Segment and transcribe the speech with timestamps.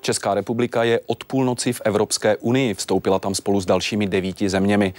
[0.00, 2.74] Česká republika je od půlnoci v Evropské unii.
[2.74, 4.94] Vstoupila tam spolu s dalšími devíti zeměmi.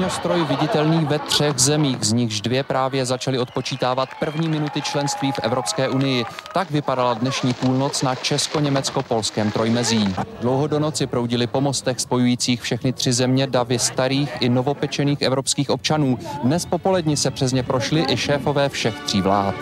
[0.00, 5.38] Ohňostroj viditelný ve třech zemích, z nichž dvě právě začaly odpočítávat první minuty členství v
[5.42, 6.24] Evropské unii.
[6.54, 10.14] Tak vypadala dnešní půlnoc na česko-německo-polském trojmezí.
[10.40, 15.70] Dlouho do noci proudili po mostech spojujících všechny tři země davy starých i novopečených evropských
[15.70, 16.18] občanů.
[16.42, 19.54] Dnes popoledni se přes ně prošli i šéfové všech tří vlád.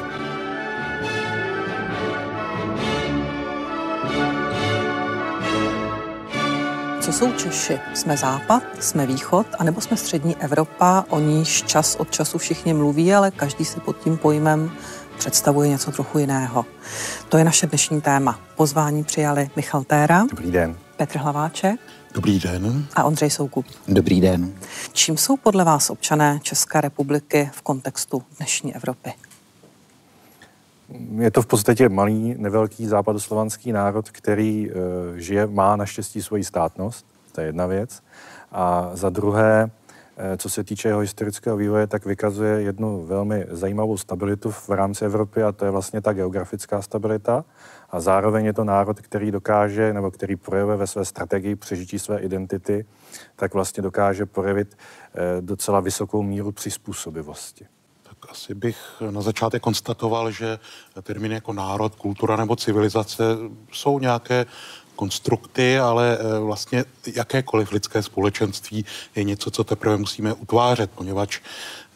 [7.18, 7.78] Jsou Češi?
[7.94, 13.14] Jsme západ, jsme východ, anebo jsme střední Evropa, o níž čas od času všichni mluví,
[13.14, 14.70] ale každý si pod tím pojmem
[15.18, 16.66] představuje něco trochu jiného.
[17.28, 18.40] To je naše dnešní téma.
[18.56, 20.24] Pozvání přijali Michal Téra.
[20.30, 20.76] Dobrý den.
[20.96, 21.80] Petr Hlaváček.
[22.14, 22.86] Dobrý den.
[22.94, 23.66] A Ondřej Soukup.
[23.88, 24.54] Dobrý den.
[24.92, 29.12] Čím jsou podle vás občané České republiky v kontextu dnešní Evropy?
[31.18, 34.76] Je to v podstatě malý, nevelký západoslovanský národ, který uh,
[35.16, 38.02] žije, má naštěstí svoji státnost, to je jedna věc.
[38.52, 39.70] A za druhé,
[40.16, 45.04] eh, co se týče jeho historického vývoje, tak vykazuje jednu velmi zajímavou stabilitu v rámci
[45.04, 47.44] Evropy a to je vlastně ta geografická stabilita.
[47.90, 52.20] A zároveň je to národ, který dokáže, nebo který projevuje ve své strategii přežití své
[52.20, 52.86] identity,
[53.36, 54.76] tak vlastně dokáže projevit
[55.14, 57.66] eh, docela vysokou míru přizpůsobivosti
[58.28, 58.76] asi bych
[59.10, 60.58] na začátek konstatoval, že
[61.02, 63.24] termíny jako národ, kultura nebo civilizace
[63.72, 64.46] jsou nějaké
[64.96, 68.84] konstrukty, ale eh, vlastně jakékoliv lidské společenství
[69.16, 71.40] je něco, co teprve musíme utvářet, poněvadž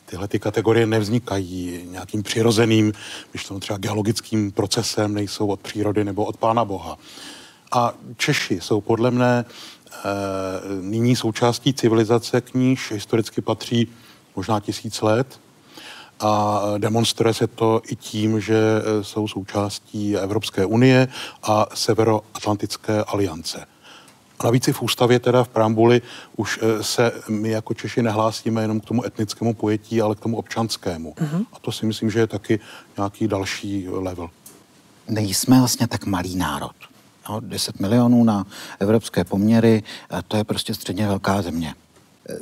[0.07, 2.93] tyhle ty kategorie nevznikají nějakým přirozeným,
[3.31, 6.99] když to třeba geologickým procesem, nejsou od přírody nebo od Pána Boha.
[7.73, 9.45] A Češi jsou podle mne e,
[10.81, 13.89] nyní součástí civilizace, k níž historicky patří
[14.37, 15.41] možná tisíc let,
[16.23, 21.09] a demonstruje se to i tím, že e, jsou součástí Evropské unie
[21.43, 23.67] a Severoatlantické aliance.
[24.39, 26.03] A navíc i v ústavě, teda v preambuli,
[26.37, 30.37] už e, se my jako Češi nehlásíme jenom k tomu etnickému pojetí, ale k tomu
[30.37, 31.13] občanskému.
[31.13, 31.47] Uh-huh.
[31.53, 32.61] A to si myslím, že je taky
[32.97, 34.31] nějaký další level.
[35.09, 36.75] Nejsme vlastně tak malý národ.
[37.29, 38.47] No, 10 milionů na
[38.79, 39.83] evropské poměry,
[40.29, 41.75] to je prostě středně velká země.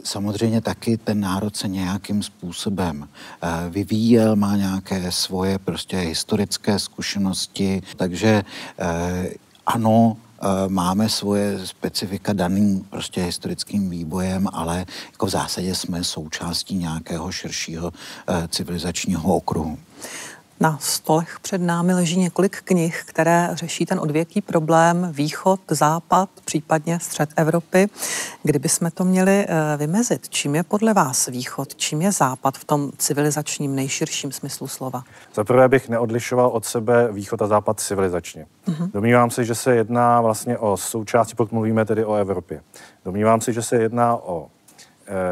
[0.05, 3.09] Samozřejmě taky ten národ se nějakým způsobem
[3.43, 8.43] eh, vyvíjel, má nějaké svoje prostě historické zkušenosti, takže
[8.79, 9.31] eh,
[9.67, 16.77] ano, eh, máme svoje specifika daným prostě historickým výbojem, ale jako v zásadě jsme součástí
[16.77, 17.93] nějakého širšího
[18.49, 19.79] civilizačního okruhu.
[20.63, 27.01] Na stolech před námi leží několik knih, které řeší ten odvěký problém východ, západ, případně
[27.01, 27.89] střed Evropy.
[28.43, 32.65] Kdyby jsme to měli eh, vymezit, čím je podle vás východ, čím je západ v
[32.65, 35.03] tom civilizačním nejširším smyslu slova?
[35.35, 38.47] Za prvé bych neodlišoval od sebe východ a západ civilizačně.
[38.69, 38.91] Uh-huh.
[38.93, 42.63] Domnívám se, že se jedná vlastně o součástí, pokud mluvíme tedy o Evropě.
[43.05, 44.49] Domnívám se, že se jedná o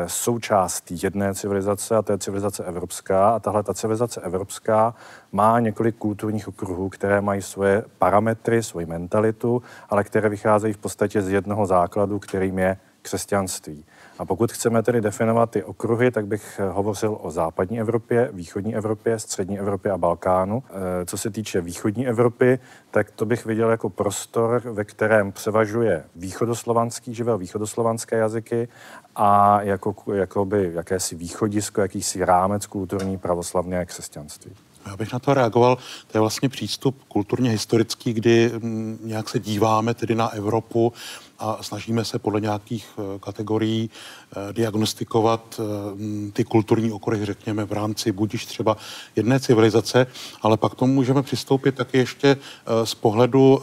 [0.07, 3.31] součást jedné civilizace a to je civilizace evropská.
[3.31, 4.95] A tahle ta civilizace evropská
[5.33, 11.23] má několik kulturních okruhů, které mají svoje parametry, svoji mentalitu, ale které vycházejí v podstatě
[11.23, 13.85] z jednoho základu, kterým je křesťanství.
[14.19, 18.77] A pokud chceme tedy definovat ty okruhy, tak bych eh, hovořil o západní Evropě, východní
[18.77, 20.63] Evropě, střední Evropě a Balkánu.
[20.71, 22.59] Eh, co se týče východní Evropy,
[22.91, 28.69] tak to bych viděl jako prostor, ve kterém převažuje východoslovanský živel, východoslovanské jazyky
[29.17, 34.53] a jako, jakoby jakési východisko, jakýsi rámec kulturní pravoslavné křesťanství.
[34.87, 35.77] Já bych na to reagoval.
[36.07, 40.93] To je vlastně přístup kulturně historický, kdy mm, nějak se díváme tedy na Evropu
[41.39, 47.73] a snažíme se podle nějakých eh, kategorií eh, diagnostikovat eh, ty kulturní okruhy, řekněme, v
[47.73, 48.77] rámci budiž třeba
[49.17, 50.07] jedné civilizace,
[50.43, 52.37] ale pak tomu můžeme přistoupit taky ještě
[52.85, 53.63] z pohledu,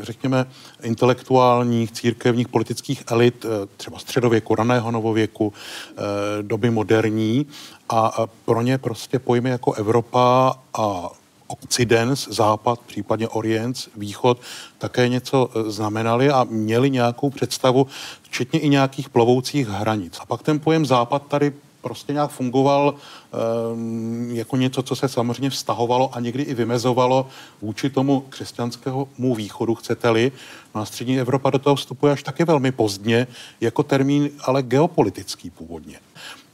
[0.00, 0.46] řekněme,
[0.82, 3.46] intelektuálních, církevních, politických elit,
[3.76, 5.52] třeba středověku, raného novověku,
[6.42, 7.46] doby moderní.
[7.88, 11.10] A pro ně prostě pojmy jako Evropa a
[11.52, 14.40] Occidens, západ, případně Orient, východ,
[14.78, 17.86] také něco e, znamenali a měli nějakou představu,
[18.22, 20.18] včetně i nějakých plovoucích hranic.
[20.20, 21.52] A pak ten pojem západ tady
[21.82, 27.26] prostě nějak fungoval um, jako něco, co se samozřejmě vztahovalo a někdy i vymezovalo
[27.62, 30.32] vůči tomu křesťanskému východu, chcete-li.
[30.74, 33.26] No a střední Evropa do toho vstupuje až taky velmi pozdě,
[33.60, 35.98] jako termín ale geopolitický původně.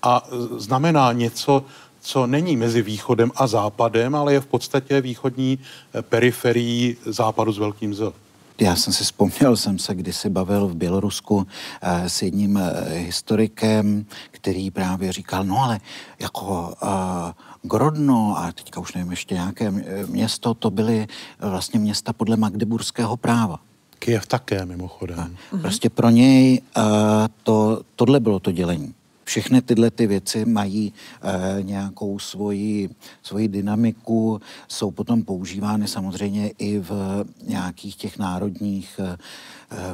[0.02, 0.22] a
[0.56, 1.64] znamená něco,
[2.08, 5.58] co není mezi východem a západem, ale je v podstatě východní
[6.00, 8.12] periferií západu s velkým Z.
[8.60, 11.46] Já jsem si vzpomněl, jsem se kdysi bavil v Bělorusku
[11.82, 15.80] eh, s jedním eh, historikem, který právě říkal, no ale
[16.18, 17.32] jako eh,
[17.62, 19.70] Grodno a teďka už nevím ještě nějaké
[20.06, 21.06] město, to byly
[21.40, 23.60] vlastně města podle magdeburského práva.
[23.98, 25.36] Kyjev také mimochodem.
[25.60, 26.62] Prostě pro něj
[27.42, 28.94] to, tohle bylo to dělení
[29.28, 30.92] všechny tyhle ty věci mají
[31.22, 32.90] e, nějakou svoji,
[33.22, 39.16] svoji dynamiku, jsou potom používány samozřejmě i v nějakých těch národních e,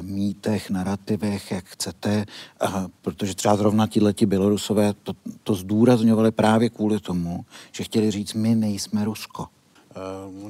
[0.03, 2.27] mýtech, narrativech, jak chcete, e,
[3.03, 8.55] protože třeba zrovna tihleti Bělorusové to, to zdůrazňovali právě kvůli tomu, že chtěli říct, my
[8.55, 9.47] nejsme Rusko.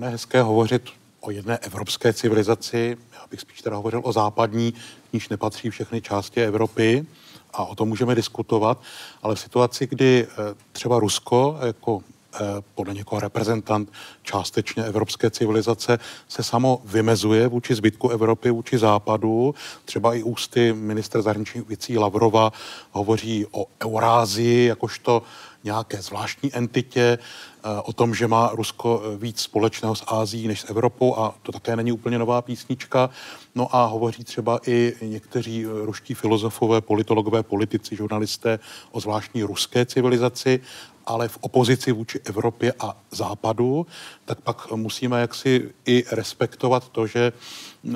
[0.01, 0.83] E, je hezké hovořit
[1.21, 4.75] o jedné evropské civilizaci, já bych spíš teda hovořil o západní,
[5.13, 7.07] níž nepatří všechny části Evropy
[7.55, 8.79] a o tom můžeme diskutovat,
[9.23, 12.01] ale v situaci, kdy eh, třeba Rusko jako
[12.35, 12.39] eh,
[12.75, 13.93] podle někoho reprezentant
[14.23, 15.99] částečně evropské civilizace
[16.29, 19.55] se samo vymezuje vůči zbytku Evropy, vůči západu.
[19.85, 22.53] Třeba i ústy minister zahraničních věcí Lavrova
[22.91, 25.23] hovoří o Eurázii jakožto
[25.65, 30.71] nějaké zvláštní entitě, eh, o tom, že má Rusko víc společného s Ázií než s
[30.71, 33.11] Evropou a to také není úplně nová písnička.
[33.55, 38.59] No a hovoří třeba i někteří eh, ruští filozofové, politologové, politici, žurnalisté
[38.91, 40.61] o zvláštní ruské civilizaci
[41.07, 43.87] ale v opozici vůči Evropě a Západu,
[44.25, 47.33] tak pak musíme jaksi i respektovat to, že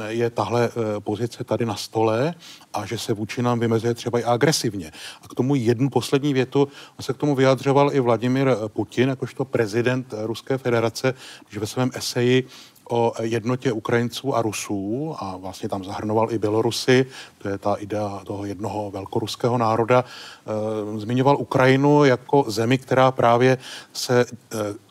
[0.09, 2.35] je tahle eh, pozice tady na stole
[2.75, 4.93] a že se vůči nám vymezuje třeba i agresivně.
[5.23, 6.69] A k tomu jednu poslední větu,
[6.99, 11.15] on se k tomu vyjadřoval i Vladimir Putin, jakožto prezident Ruské federace,
[11.49, 12.47] když ve svém eseji
[12.89, 17.07] o jednotě Ukrajinců a Rusů a vlastně tam zahrnoval i Bělorusy,
[17.39, 23.59] to je ta idea toho jednoho velkoruského národa, e, zmiňoval Ukrajinu jako zemi, která právě
[23.93, 24.27] se e,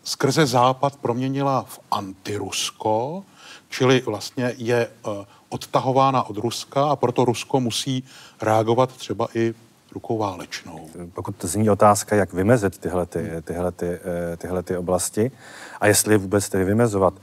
[0.04, 3.24] skrze západ proměnila v antirusko,
[3.70, 4.90] čili vlastně je e,
[5.50, 8.04] odtahována od Ruska a proto Rusko musí
[8.42, 9.54] reagovat třeba i
[9.92, 10.90] rukou válečnou.
[11.14, 14.00] Pokud zní otázka, jak vymezit tyhle, ty, tyhle, ty,
[14.38, 15.32] tyhle ty oblasti
[15.82, 17.14] a jestli vůbec tedy vymezovat,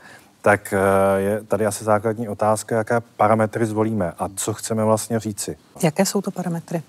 [0.45, 5.57] tak eh, je tady asi základní otázka, jaké parametry zvolíme a co chceme vlastně říci.
[5.83, 6.83] Jaké jsou to parametry?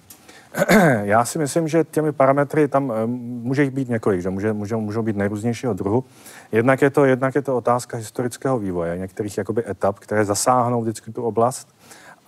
[1.04, 3.06] Já si myslím, že těmi parametry tam eh,
[3.44, 6.04] může jich být několik, že může, můžou, můžou být nejrůznějšího druhu.
[6.52, 11.12] Jednak je, to, jednak je to otázka historického vývoje, některých jakoby etap, které zasáhnou vždycky
[11.12, 11.75] tu oblast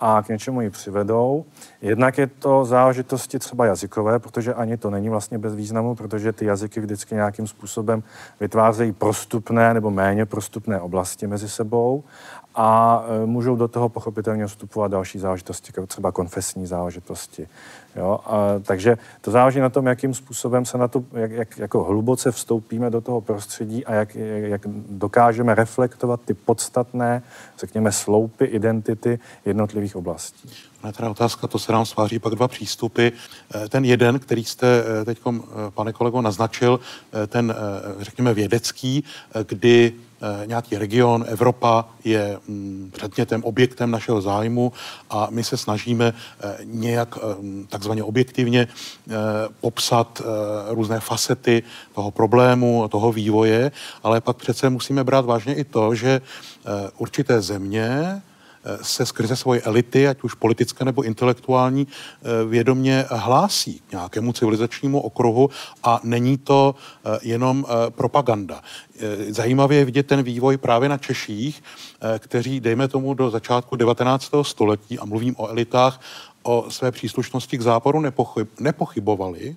[0.00, 1.44] a k něčemu ji přivedou.
[1.82, 6.44] Jednak je to záležitosti třeba jazykové, protože ani to není vlastně bez významu, protože ty
[6.44, 8.02] jazyky vždycky nějakým způsobem
[8.40, 12.04] vytvářejí prostupné nebo méně prostupné oblasti mezi sebou
[12.54, 17.48] a e, můžou do toho pochopitelně vstupovat další záležitosti, jako třeba konfesní záležitosti.
[17.98, 18.18] Jo?
[18.26, 22.32] A, takže to záleží na tom, jakým způsobem se na to, jak, jak jako hluboce
[22.32, 24.60] vstoupíme do toho prostředí a jak, jak
[24.90, 27.22] dokážeme reflektovat ty podstatné,
[27.58, 30.50] řekněme, sloupy identity jednotlivých oblastí.
[30.84, 33.06] Na teda otázka, to se nám sváří pak dva přístupy.
[33.06, 35.18] E, ten jeden, který jste e, teď,
[35.70, 36.80] pane kolego, naznačil,
[37.26, 37.54] ten,
[38.00, 39.04] řekněme, vědecký,
[39.48, 39.92] kdy
[40.22, 44.72] Eh, nějaký region, Evropa je mm, předmětem, objektem našeho zájmu
[45.10, 47.20] a my se snažíme eh, nějak eh,
[47.88, 48.68] takzvaně objektivně
[49.60, 50.22] popsat
[50.68, 51.62] různé facety
[51.94, 56.20] toho problému, toho vývoje, ale pak přece musíme brát vážně i to, že
[56.98, 58.20] určité země
[58.82, 61.86] se skrze svoje elity, ať už politické nebo intelektuální,
[62.48, 65.50] vědomě hlásí k nějakému civilizačnímu okruhu
[65.82, 66.74] a není to
[67.22, 68.60] jenom propaganda.
[69.00, 73.76] Eh, zajímavě je vidět ten vývoj právě na Češích, eh, kteří, dejme tomu, do začátku
[73.76, 74.44] 19.
[74.44, 76.00] století, a mluvím o elitách,
[76.47, 79.55] o své příslušnosti k západu nepochyb, nepochybovali,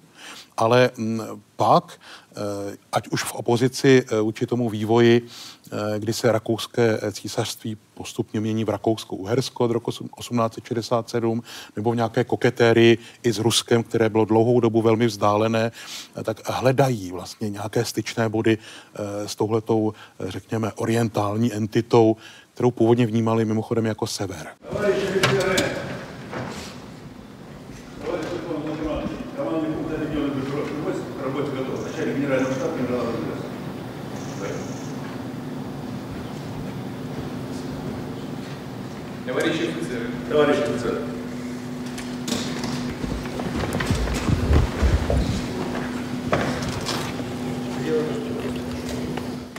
[0.57, 1.21] ale mm,
[1.57, 2.01] pak,
[2.37, 5.29] eh, ať už v opozici vůči tomu vývoji
[5.73, 11.43] Eh, kdy se rakouské eh, císařství postupně mění v Rakousko-Uhersko od roku 1867,
[11.77, 15.73] nebo v nějaké koketérii i s Ruskem, které bylo dlouhou dobu velmi vzdálené,
[16.17, 18.59] eh, tak hledají vlastně nějaké styčné body
[19.27, 22.17] s touhletou, řekněme, orientální entitou,
[22.55, 24.49] kterou původně vnímali mimochodem jako sever.
[24.71, 25.90] Товарищ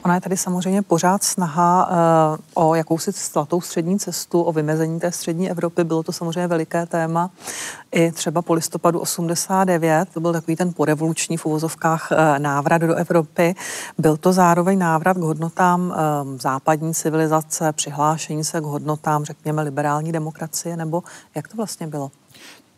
[0.04, 1.90] Ona je tady samozřejmě pořád snaha
[2.54, 5.84] uh, o jakousi zlatou střední cestu, o vymezení té střední Evropy.
[5.84, 7.30] Bylo to samozřejmě veliké téma.
[7.92, 12.94] I třeba po listopadu 89, to byl takový ten porevoluční v uvozovkách uh, návrat do
[12.94, 13.54] Evropy.
[13.98, 20.12] Byl to zároveň návrat k hodnotám uh, západní civilizace, přihlášení se k hodnotám, řekněme, liberální
[20.12, 21.02] demokracie, nebo
[21.34, 22.10] jak to vlastně bylo?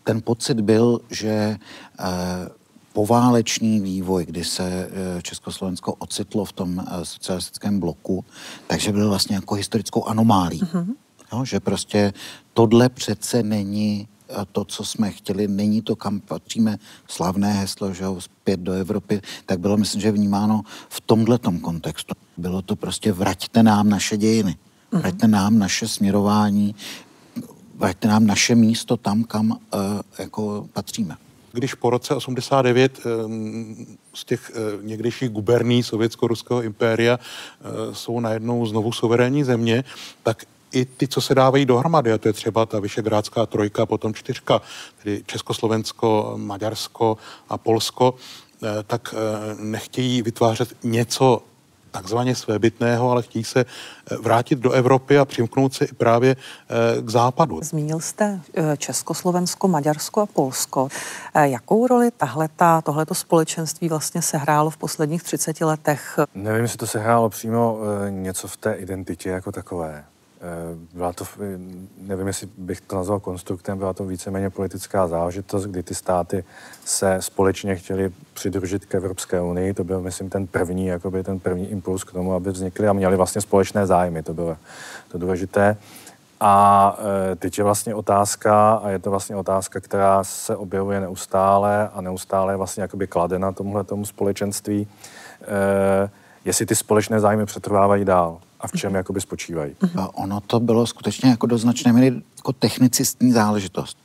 [0.04, 1.56] Ten pocit byl, že
[2.00, 2.06] uh,
[2.94, 8.24] poválečný vývoj, kdy se eh, Československo ocitlo v tom eh, socialistickém bloku,
[8.66, 10.60] takže byl vlastně jako historickou anomálí.
[10.62, 10.94] Mm-hmm.
[11.32, 12.12] Jo, že prostě
[12.54, 18.04] tohle přece není eh, to, co jsme chtěli, není to, kam patříme, slavné heslo, že
[18.04, 22.14] jo, zpět do Evropy, tak bylo, myslím, že vnímáno v tomhle kontextu.
[22.36, 25.00] Bylo to prostě vraťte nám naše dějiny, mm-hmm.
[25.00, 26.74] vraťte nám naše směrování,
[27.74, 29.58] vraťte nám naše místo tam, kam uh,
[30.18, 31.16] jako patříme
[31.54, 33.00] když po roce 89
[34.14, 39.84] z těch eh, někdejších guberní sovětsko-ruského impéria eh, jsou najednou znovu suverénní země,
[40.22, 40.42] tak
[40.72, 44.62] i ty, co se dávají dohromady, a to je třeba ta Vyšegrádská trojka, potom čtyřka,
[45.02, 47.16] tedy Československo, Maďarsko
[47.48, 48.14] a Polsko,
[48.62, 49.14] eh, tak
[49.58, 51.42] nechtějí vytvářet něco
[51.94, 57.02] takzvaně svébytného, ale chtějí se eh, vrátit do Evropy a přimknout se i právě eh,
[57.02, 57.60] k západu.
[57.62, 60.88] Zmínil jste eh, Československo, Maďarsko a Polsko.
[61.34, 66.18] Jakou roli tahleta, tohleto společenství vlastně sehrálo v posledních 30 letech?
[66.34, 70.04] Nevím, jestli to sehrálo přímo něco v té identitě jako takové.
[70.44, 71.24] Eh, byla to,
[71.98, 76.44] nevím, jestli bych to nazval konstruktem, byla to víceméně politická záležitost, kdy ty státy
[76.84, 79.74] se společně chtěli přidružit k Evropské unii.
[79.74, 83.16] To byl, myslím, ten první, jakoby ten první impuls k tomu, aby vznikly a měli
[83.16, 84.22] vlastně společné zájmy.
[84.22, 84.56] To bylo
[85.08, 85.76] to důležité.
[86.40, 86.96] A
[87.32, 92.00] e, teď je vlastně otázka, a je to vlastně otázka, která se objevuje neustále a
[92.00, 94.88] neustále je vlastně jakoby kladena tomuhle tomu společenství,
[96.44, 98.96] jestli ty společné zájmy přetrvávají dál a v čem mhm.
[98.96, 99.76] jakoby spočívají.
[100.14, 103.98] Ono to bylo skutečně jako do značné míry jako technicistní záležitost.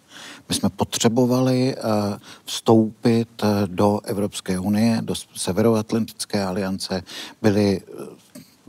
[0.50, 1.84] My jsme potřebovali uh,
[2.46, 7.04] vstoupit uh, do Evropské unie, do Severoatlantické aliance,
[7.42, 8.06] byli uh,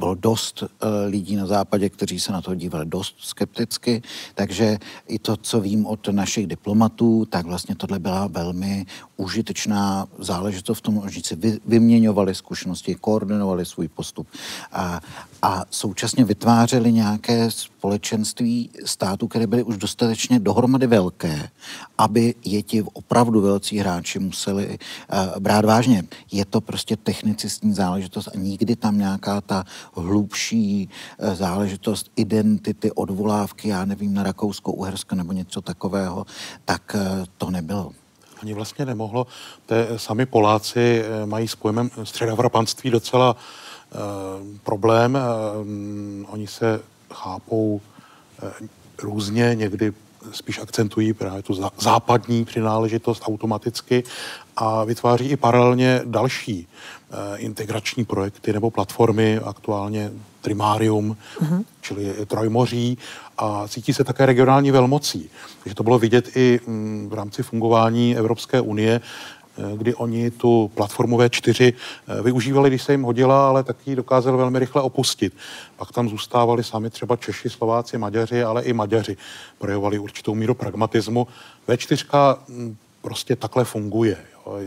[0.01, 0.69] bylo dost uh,
[1.07, 4.03] lidí na západě, kteří se na to dívali dost skepticky,
[4.35, 4.79] takže
[5.09, 8.87] i to, co vím od našich diplomatů, tak vlastně tohle byla velmi
[9.21, 14.27] užitečná záležitost v tom, že si vy, vyměňovali zkušenosti, koordinovali svůj postup
[14.73, 15.01] a,
[15.43, 21.49] a současně vytvářeli nějaké společenství států, které byly už dostatečně dohromady velké,
[21.99, 26.05] aby je ti opravdu velcí hráči museli uh, brát vážně.
[26.33, 33.69] Je to prostě technicistní záležitost a nikdy tam nějaká ta hlubší uh, záležitost identity, odvolávky,
[33.69, 36.27] já nevím, na Rakousko, Uhersko nebo něco takového,
[36.65, 37.93] tak uh, to nebylo
[38.43, 39.27] ani vlastně nemohlo.
[39.67, 43.99] Te, sami Poláci mají s pojmem středoevropanství docela uh,
[44.65, 45.19] problém.
[45.19, 46.81] Uh, oni se
[47.15, 47.81] chápou
[48.43, 48.51] uh,
[49.03, 49.93] různě, někdy
[50.33, 54.05] spíš akcentují právě tu západní přináležitost automaticky
[54.57, 60.11] a vytváří i paralelně další uh, integrační projekty nebo platformy, aktuálně
[60.41, 61.65] Trimárium, uh-huh.
[61.81, 62.99] čili Trojmoří
[63.39, 65.31] a cítí se také regionální velmocí.
[65.63, 69.40] Takže to bylo vidět i mm, v rámci fungování Evropské unie, eh,
[69.77, 74.59] kdy oni tu platformu V4 eh, využívali, když se jim hodila, ale taky dokázali velmi
[74.59, 75.37] rychle opustit.
[75.77, 79.17] Pak tam zůstávali sami třeba Češi, Slováci, Maďaři, ale i Maďaři.
[79.59, 81.27] Projevovali určitou míru pragmatismu.
[81.69, 84.17] V4 mm, prostě takhle funguje.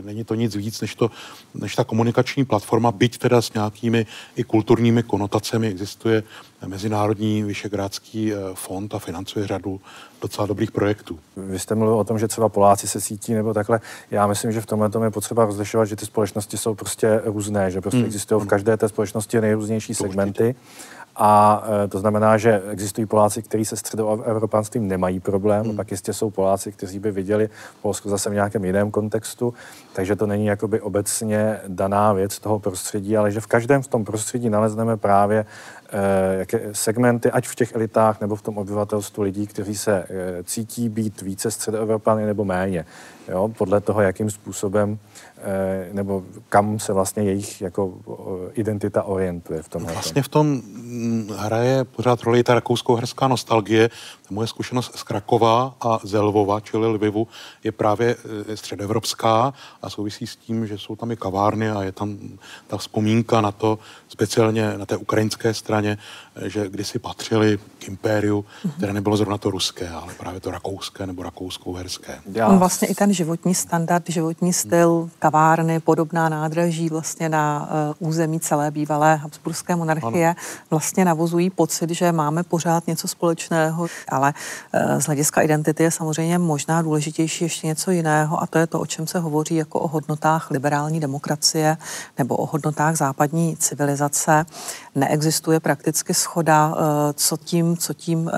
[0.02, 1.12] Není to nic víc než, to,
[1.54, 5.68] než ta komunikační platforma, byť teda s nějakými i kulturními konotacemi.
[5.68, 6.24] Existuje
[6.68, 9.82] Mezinárodní Vyšegrádský eh, fond a financuje řadu
[10.22, 11.20] docela dobrých projektů.
[11.38, 13.80] Vy jste mluvil o tom, že třeba Poláci se cítí nebo takhle.
[14.12, 17.72] Já myslím, že v tomhle tom je potřeba rozlišovat, že ty společnosti jsou prostě různé,
[17.72, 18.06] že prostě mm.
[18.06, 20.44] existují v každé té společnosti nejrůznější to segmenty.
[20.44, 25.76] Určitě a e, to znamená, že existují Poláci, kteří se středoevropanstvím nemají problém, hmm.
[25.76, 27.50] pak jistě jsou Poláci, kteří by viděli
[27.82, 29.54] Polsko zase v nějakém jiném kontextu,
[29.94, 34.06] takže to není jakoby obecně daná věc toho prostředí, ale že v každém v tom
[34.06, 35.46] prostředí nalezneme právě
[35.92, 40.44] e, jaké segmenty, ať v těch elitách nebo v tom obyvatelstvu lidí, kteří se e,
[40.44, 42.86] cítí být více středoevropany nebo méně,
[43.28, 45.13] jo, podle toho, jakým způsobem Eh,
[45.92, 47.94] nebo kam se vlastně jejich jako
[48.54, 49.84] identita orientuje v tom.
[49.84, 53.90] Vlastně v tom mm, hraje pořád roli ta rakousko-herská nostalgie.
[54.34, 57.28] Moje zkušenost z Krakova a ze Lvova, čili Lvivu,
[57.64, 58.16] je právě
[58.50, 62.18] e, středoevropská a souvisí s tím, že jsou tam i kavárny a je tam
[62.68, 65.98] ta vzpomínka na to, speciálně na té ukrajinské straně,
[66.36, 68.46] e, že kdysi patřili k impériu,
[68.78, 72.20] které nebylo zrovna to ruské, ale právě to rakouské nebo rakousko-herské.
[72.32, 72.50] Já...
[72.50, 78.72] Vlastně i ten životní standard, životní styl, kavárny, podobná nádraží vlastně na uh, území celé
[78.72, 80.36] bývalé Habsburské monarchie ano.
[80.70, 86.38] vlastně navozují pocit, že máme pořád něco společného, ale uh, z hlediska identity je samozřejmě
[86.38, 89.88] možná důležitější ještě něco jiného a to je to, o čem se hovoří jako o
[89.88, 91.78] hodnotách liberální demokracie
[92.18, 94.46] nebo o hodnotách západní civilizace.
[94.96, 96.76] Neexistuje prakticky schoda, uh,
[97.14, 98.32] co tím, co tím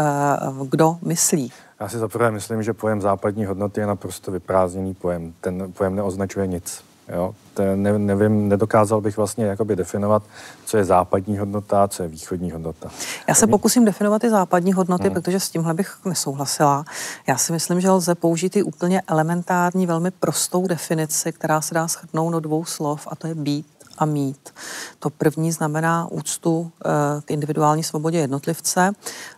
[0.60, 1.52] uh, kdo myslí.
[1.80, 5.34] Já si zaprvé myslím, že pojem západní hodnoty je naprosto vyprázdněný pojem.
[5.42, 6.84] Ten pojem neoznačuje nic.
[7.10, 7.36] Jo?
[7.76, 10.24] Ne, nevím, nedokázal bych vlastně jakoby definovat,
[10.66, 12.90] co je západní hodnota, co je východní hodnota.
[13.28, 15.14] Já se pokusím definovat i západní hodnoty, hmm.
[15.14, 16.86] protože s tímhle bych nesouhlasila.
[17.28, 21.88] Já si myslím, že lze použít i úplně elementární, velmi prostou definici, která se dá
[21.88, 23.66] shrnout do dvou slov, a to je být
[23.98, 24.54] a mít.
[25.00, 26.90] To první znamená úctu eh,
[27.22, 28.92] k individuální svobodě jednotlivce,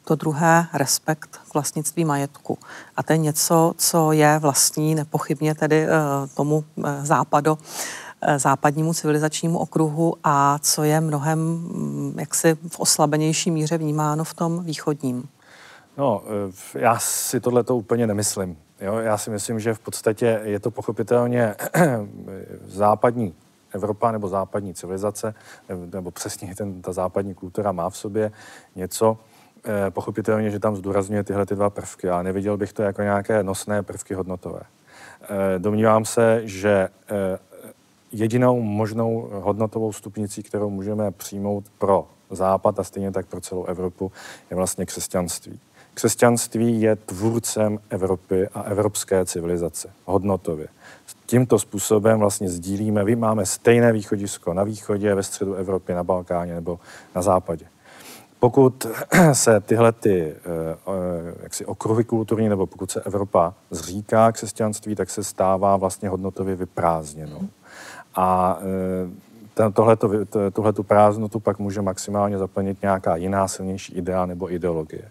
[0.04, 2.58] to druhé respekt k vlastnictví majetku.
[2.96, 5.90] A to je něco, co je vlastní nepochybně tedy eh,
[6.36, 7.58] tomu eh, západo,
[8.38, 14.64] západnímu civilizačnímu okruhu a co je mnohem mm, jaksi v oslabenější míře vnímáno v tom
[14.64, 15.30] východním.
[15.98, 16.24] No,
[16.74, 18.58] já si tohle to úplně nemyslím.
[18.82, 21.56] Jo, já si myslím, že v podstatě je to pochopitelně
[22.68, 23.34] západní
[23.74, 25.34] Evropa nebo západní civilizace,
[25.94, 28.32] nebo přesně ten, ta západní kultura má v sobě
[28.76, 29.18] něco,
[29.66, 33.44] eh, pochopitelně, že tam zdůrazňuje tyhle ty dva prvky, ale neviděl bych to jako nějaké
[33.44, 34.62] nosné prvky hodnotové.
[35.22, 37.40] Eh, domnívám se, že eh,
[38.12, 44.12] jedinou možnou hodnotovou stupnicí, kterou můžeme přijmout pro Západ a stejně tak pro celou Evropu,
[44.50, 45.60] je vlastně křesťanství.
[45.94, 50.68] Křesťanství je tvůrcem Evropy a evropské civilizace hodnotově
[51.28, 56.54] tímto způsobem vlastně sdílíme, vy máme stejné východisko na východě, ve středu Evropy, na Balkáně
[56.54, 56.80] nebo
[57.16, 57.66] na západě.
[58.40, 58.88] Pokud
[59.34, 60.36] se tyhle ty eh,
[60.88, 66.56] eh, jaksi okruhy kulturní, nebo pokud se Evropa zříká křesťanství, tak se stává vlastně hodnotově
[66.56, 67.40] vyprázdněnou.
[68.18, 68.60] A
[69.60, 69.72] eh,
[70.52, 75.10] tohle tu prázdnotu pak může maximálně zaplnit nějaká jiná silnější idea nebo ideologie.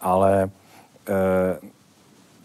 [0.00, 0.50] Ale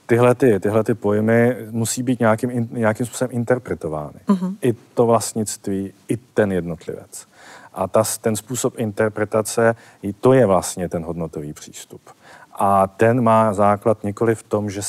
[0.05, 4.19] tyhle, ty, tyhle ty pojmy musí být nějakým, nějakým způsobem interpretovány.
[4.27, 4.55] Mm-hmm.
[4.61, 7.27] I to vlastnictví, i ten jednotlivec.
[7.73, 12.01] A ta, ten způsob interpretace, i to je vlastně ten hodnotový přístup.
[12.57, 14.81] A ten má základ nikoli v tom, že,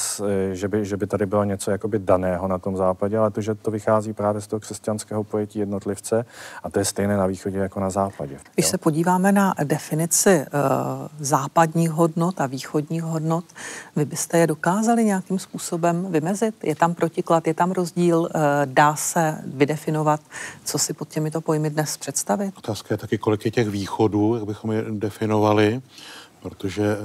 [0.53, 3.55] že, by, že by tady bylo něco jakoby daného na tom západě, ale to, že
[3.55, 6.25] to vychází právě z toho křesťanského pojetí jednotlivce
[6.63, 8.39] a to je stejné na východě jako na západě.
[8.55, 8.71] Když jo?
[8.71, 13.45] se podíváme na definici uh, západních hodnot a východních hodnot,
[13.97, 16.55] vy byste je dokázali nějakým způsobem vymezit?
[16.65, 18.29] Je tam protiklad, je tam rozdíl, uh,
[18.65, 20.21] dá se vydefinovat,
[20.65, 22.55] co si pod těmito pojmy dnes představit?
[22.59, 25.83] Otázka je taky, kolik je těch východů, jak bychom je definovali
[26.49, 26.97] protože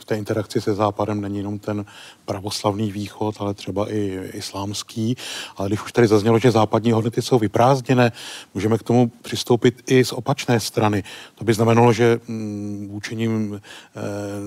[0.00, 1.84] v té interakci se Západem není jenom ten
[2.24, 5.16] pravoslavný východ, ale třeba i islámský.
[5.56, 8.12] Ale když už tady zaznělo, že západní hodnoty jsou vyprázdněné,
[8.54, 11.04] můžeme k tomu přistoupit i z opačné strany.
[11.34, 13.60] To by znamenalo, že mm, vůči ním e,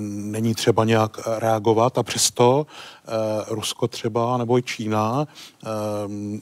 [0.06, 5.68] není třeba nějak reagovat a přesto e, Rusko třeba nebo i Čína e,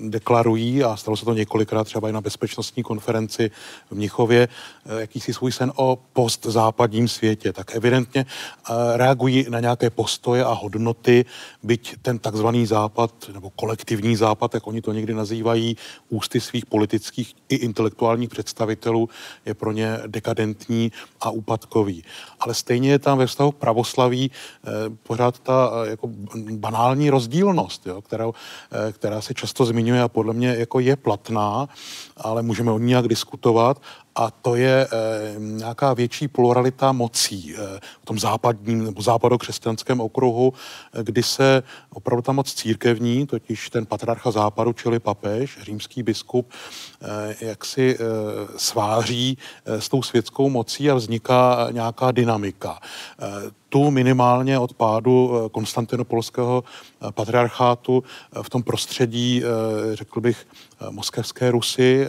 [0.10, 3.51] deklarují, a stalo se to několikrát třeba i na bezpečnostní konferenci
[3.91, 4.47] v Mnichově,
[4.97, 7.53] jakýsi svůj sen o postzápadním světě.
[7.53, 8.25] Tak evidentně
[8.95, 11.25] reagují na nějaké postoje a hodnoty,
[11.63, 15.77] byť ten takzvaný západ, nebo kolektivní západ, jak oni to někdy nazývají,
[16.09, 19.09] ústy svých politických i intelektuálních představitelů,
[19.45, 22.03] je pro ně dekadentní a úpadkový.
[22.39, 24.69] Ale stejně je tam ve vztahu k pravoslaví eh,
[25.03, 26.09] pořád ta eh, jako
[26.57, 31.69] banální rozdílnost, jo, která, eh, která se často zmiňuje a podle mě jako je platná,
[32.17, 33.82] ale můžeme o ní nějak diskutovat
[34.15, 37.58] a to je e, nějaká větší pluralita mocí e,
[38.01, 40.54] v tom západním nebo západokřesťanském okruhu,
[40.93, 46.51] e, kdy se opravdu ta moc církevní, totiž ten patriarcha západu, čili papež, římský biskup,
[47.01, 47.97] e, jak si e,
[48.58, 52.80] sváří e, s tou světskou mocí a vzniká nějaká dynamika.
[53.19, 56.63] E, tu minimálně od pádu konstantinopolského
[57.11, 58.03] patriarchátu
[58.41, 59.43] v tom prostředí,
[59.93, 60.47] řekl bych,
[60.89, 62.07] moskevské Rusy,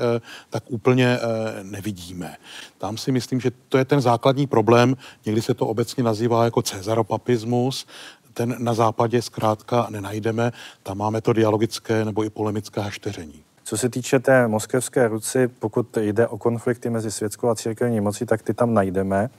[0.51, 1.19] tak úplně
[1.63, 2.37] nevidíme.
[2.79, 4.97] Tam si myslím, že to je ten základní problém.
[5.25, 7.87] Někdy se to obecně nazývá jako cezaropapismus,
[8.35, 10.53] ten na západě zkrátka nenajdeme.
[10.83, 13.43] Tam máme to dialogické nebo i polemické hašteření.
[13.65, 18.27] Co se týče té moskevské Rusy, pokud jde o konflikty mezi světskou a církevní mocí,
[18.27, 19.31] tak ty tam najdeme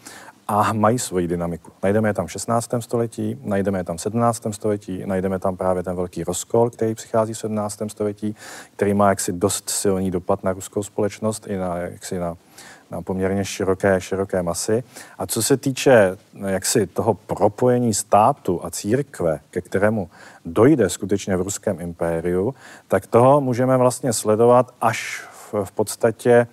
[0.47, 1.71] a mají svoji dynamiku.
[1.83, 2.69] Najdeme je tam v 16.
[2.79, 4.47] století, najdeme je tam v 17.
[4.51, 7.81] století, najdeme tam právě ten velký rozkol, který přichází v 17.
[7.87, 8.35] století,
[8.75, 12.37] který má jaksi dost silný dopad na ruskou společnost i na, jaksi na
[12.91, 14.83] na poměrně široké, široké masy.
[15.17, 20.09] A co se týče jaksi toho propojení státu a církve, ke kterému
[20.45, 22.55] dojde skutečně v ruském impériu,
[22.87, 26.47] tak toho můžeme vlastně sledovat až v, v podstatě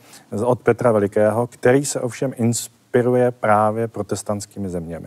[0.44, 2.34] od Petra Velikého, který se ovšem
[2.94, 5.06] inspiruje právě protestantskými zeměmi.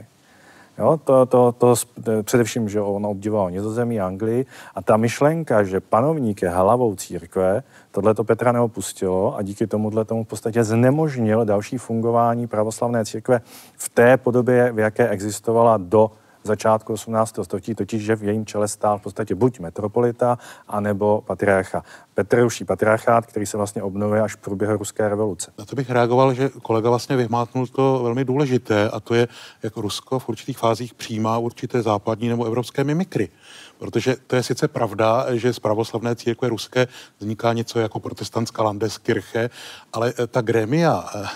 [0.78, 4.45] Jo, to, to, to, to především, že on obdivoval Nizozemí, Anglii
[4.76, 10.06] a ta myšlenka, že panovník je hlavou církve, tohle to Petra neopustilo a díky tomuhle
[10.06, 13.41] tomu v podstatě znemožnil další fungování pravoslavné církve
[13.78, 16.12] v té podobě, v jaké existovala do
[16.47, 17.39] začátku 18.
[17.43, 21.83] století, totiž, že v jejím čele stál v podstatě buď metropolita, anebo patriarcha.
[22.13, 25.51] Petr ruší patriarchát, který se vlastně obnovuje až v průběhu ruské revoluce.
[25.60, 29.27] Na to bych reagoval, že kolega vlastně vyhmátnul to velmi důležité, a to je,
[29.63, 33.29] jak Rusko v určitých fázích přijímá určité západní nebo evropské mimikry.
[33.77, 36.87] Protože to je sice pravda, že z pravoslavné církve ruské
[37.19, 39.49] vzniká něco jako protestantská Landeskirche,
[39.93, 41.27] ale eh, ta grémia, eh,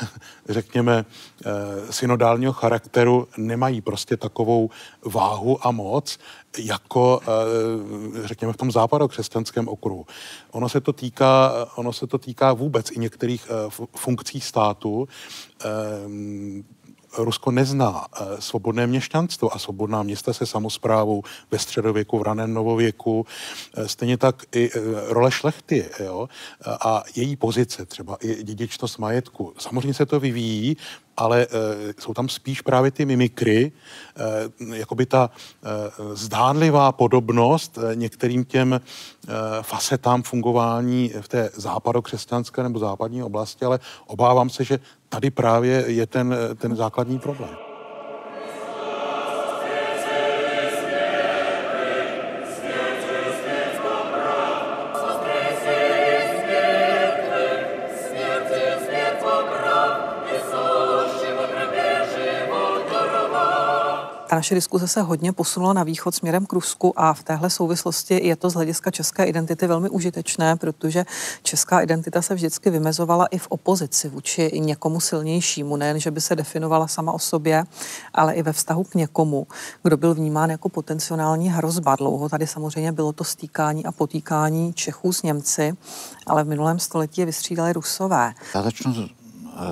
[0.53, 1.05] řekněme,
[1.45, 1.51] eh,
[1.93, 4.69] synodálního charakteru nemají prostě takovou
[5.05, 6.17] váhu a moc,
[6.57, 7.21] jako,
[8.23, 10.05] řekněme, v tom západokřesťanském okruhu.
[10.51, 13.47] Ono se to týká, ono se to týká vůbec i některých
[13.95, 15.07] funkcí státu.
[17.17, 23.25] Rusko nezná eh, svobodné měšťanstvo a svobodná města se samozprávou ve středověku, v raném novověku.
[23.77, 24.79] Eh, stejně tak i eh,
[25.13, 26.29] role šlechty jo?
[26.65, 29.53] a její pozice, třeba i dědičnost majetku.
[29.57, 30.77] Samozřejmě se to vyvíjí,
[31.17, 31.47] ale e,
[31.99, 33.71] jsou tam spíš právě ty mimikry,
[34.71, 35.67] e, jakoby ta e,
[36.15, 38.79] zdánlivá podobnost e, některým těm e,
[39.61, 46.07] facetám fungování v té západokřesťanské nebo západní oblasti, ale obávám se, že tady právě je
[46.07, 47.70] ten, ten základní problém.
[64.31, 68.27] Ta naše diskuze se hodně posunula na východ směrem k Rusku a v téhle souvislosti
[68.27, 71.05] je to z hlediska české identity velmi užitečné, protože
[71.43, 76.35] česká identita se vždycky vymezovala i v opozici vůči někomu silnějšímu, nejen, že by se
[76.35, 77.63] definovala sama o sobě,
[78.13, 79.47] ale i ve vztahu k někomu,
[79.83, 81.95] kdo byl vnímán jako potenciální hrozba.
[81.95, 85.73] Dlouho tady samozřejmě bylo to stýkání a potýkání Čechů s Němci,
[86.27, 88.33] ale v minulém století je vystřídali Rusové.
[88.55, 89.20] Já začnu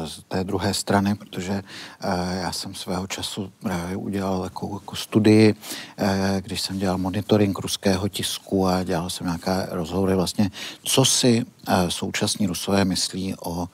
[0.06, 5.56] z té druhé strany, protože eh, já jsem svého času právě udělal jako, jako studii,
[5.98, 10.52] eh, když jsem dělal monitoring ruského tisku a dělal jsem nějaké rozhovory vlastně,
[10.84, 13.70] co si eh, současní rusové myslí o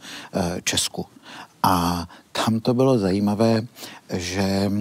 [0.63, 1.06] Česku.
[1.63, 3.62] A tam to bylo zajímavé,
[4.13, 4.72] že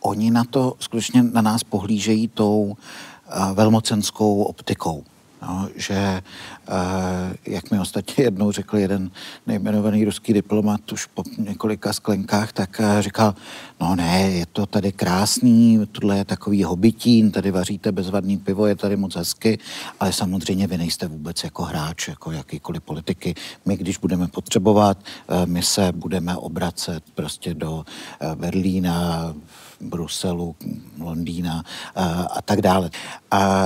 [0.00, 2.76] oni na to skutečně na nás pohlížejí tou
[3.54, 5.04] velmocenskou optikou.
[5.42, 6.22] No, že, eh,
[7.46, 9.10] jak mi ostatně jednou řekl jeden
[9.46, 13.34] nejmenovaný ruský diplomat už po několika sklenkách, tak eh, říkal,
[13.80, 18.76] no ne, je to tady krásný, tohle je takový hobitín, tady vaříte bezvadný pivo, je
[18.76, 19.58] tady moc hezky,
[20.00, 23.34] ale samozřejmě vy nejste vůbec jako hráč, jako jakýkoliv politiky.
[23.64, 27.84] My, když budeme potřebovat, eh, my se budeme obracet prostě do
[28.34, 29.34] Berlína,
[29.80, 30.56] Bruselu,
[30.98, 31.64] Londýna
[32.30, 32.90] a tak dále.
[33.30, 33.64] A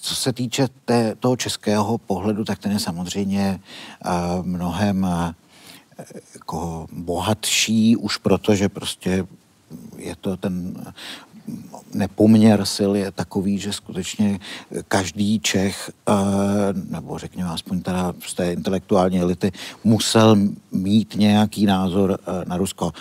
[0.00, 3.60] co se týče té, toho českého pohledu, tak ten je samozřejmě
[4.04, 5.32] uh, mnohem uh,
[6.34, 9.26] jako bohatší už proto, že prostě
[9.96, 10.74] je to ten
[11.94, 14.38] nepoměr sil je takový, že skutečně
[14.88, 15.90] každý Čech,
[16.90, 19.52] nebo řekněme aspoň teda z té intelektuální elity,
[19.84, 20.36] musel
[20.72, 22.92] mít nějaký názor na Rusko.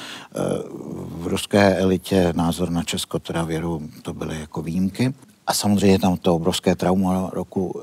[1.06, 5.14] V ruské elitě názor na Česko, teda věru, to byly jako výjimky.
[5.48, 7.82] A samozřejmě tam to obrovské trauma roku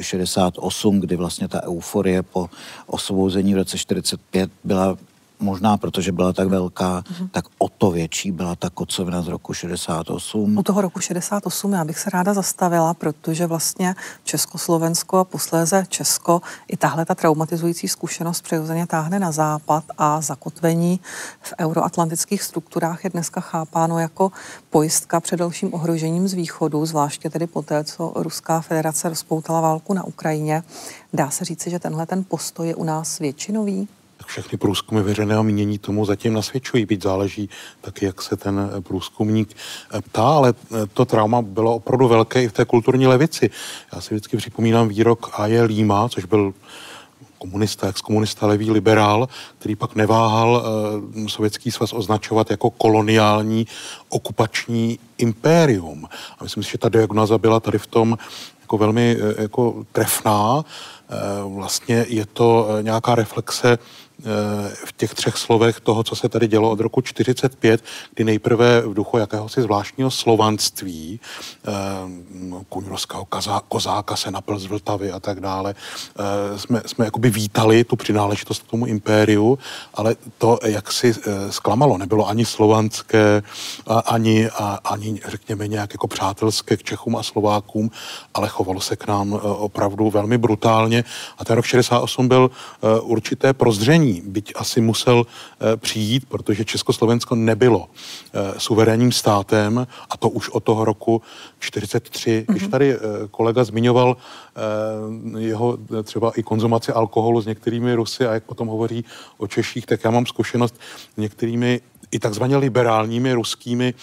[0.00, 2.50] 68, eh, kdy vlastně ta euforie po
[2.86, 4.96] osvobození v roce 45 byla
[5.42, 7.28] možná protože byla tak velká, mm-hmm.
[7.30, 10.58] tak o to větší byla ta kocovina z roku 68.
[10.58, 16.42] U toho roku 68 já bych se ráda zastavila, protože vlastně Československo a posléze Česko
[16.68, 21.00] i tahle ta traumatizující zkušenost přirozeně táhne na západ a zakotvení
[21.40, 24.32] v euroatlantických strukturách je dneska chápáno jako
[24.70, 30.04] pojistka před dalším ohrožením z východu, zvláště tedy poté, co Ruská federace rozpoutala válku na
[30.04, 30.62] Ukrajině.
[31.12, 33.88] Dá se říci, že tenhle ten postoj je u nás většinový?
[34.22, 36.86] Tak všechny průzkumy veřejného mínění tomu zatím nasvědčují.
[36.86, 39.56] Být záleží taky, jak se ten eh, průzkumník
[39.94, 43.50] eh, ptá, ale eh, to trauma bylo opravdu velké i v té kulturní levici.
[43.92, 45.46] Já si vždycky připomínám výrok A.
[45.46, 46.54] je Líma, což byl
[47.38, 50.62] komunista, ex-komunista, levý liberál, který pak neváhal
[51.14, 53.66] uh, Sovětský svaz označovat jako koloniální
[54.08, 56.06] okupační impérium.
[56.38, 58.18] A myslím si, že ta diagnoza byla tady v tom
[58.60, 60.64] jako velmi jako trefná.
[61.44, 63.78] Vlastně je to nějaká reflexe
[64.84, 68.94] v těch třech slovech toho, co se tady dělo od roku 45, kdy nejprve v
[68.94, 71.20] duchu jakéhosi zvláštního slovanství,
[71.66, 71.72] eh,
[72.68, 73.26] kuňrovského
[73.68, 78.62] kozáka se napil z Vltavy a tak dále, eh, jsme, jsme jakoby vítali tu přináležitost
[78.62, 79.58] k tomu impériu,
[79.94, 81.98] ale to jak si eh, zklamalo.
[81.98, 83.42] Nebylo ani slovanské,
[84.06, 84.48] ani,
[84.84, 87.90] ani řekněme nějak jako přátelské k Čechům a Slovákům,
[88.34, 91.04] ale chovalo se k nám opravdu velmi brutálně.
[91.38, 92.50] A ten rok 68 byl
[93.02, 100.28] určité prozření byť asi musel eh, přijít, protože Československo nebylo eh, suverénním státem a to
[100.28, 101.22] už od toho roku
[101.58, 102.30] 43.
[102.30, 102.52] Mm-hmm.
[102.52, 102.98] Když tady eh,
[103.30, 104.16] kolega zmiňoval
[105.38, 109.04] jeho třeba i konzumaci alkoholu s některými Rusy a jak potom hovoří
[109.38, 110.74] o Češích, tak já mám zkušenost
[111.14, 113.94] s některými i takzvaně liberálními ruskými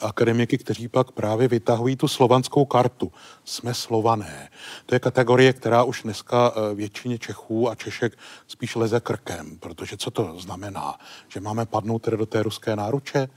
[0.00, 3.12] akademiky, kteří pak právě vytahují tu slovanskou kartu.
[3.44, 4.48] Jsme slované.
[4.86, 9.96] To je kategorie, která už dneska eh, většině Čechů a Češek spíš leze krkem, protože
[9.96, 10.98] co to znamená?
[11.28, 13.28] Že máme padnout tedy do té ruské náruče?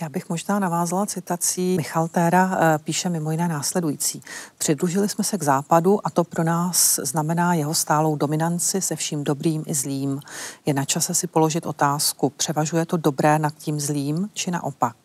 [0.00, 1.76] Já bych možná navázala citací.
[1.76, 4.22] Michal Téra eh, píše mimo jiné následující.
[4.58, 9.24] Přidružili jsme se k západu a to pro nás znamená jeho stálou dominanci se vším
[9.24, 10.20] dobrým i zlým.
[10.66, 14.96] Je na čase si položit otázku, převažuje to dobré nad tím zlým, či naopak?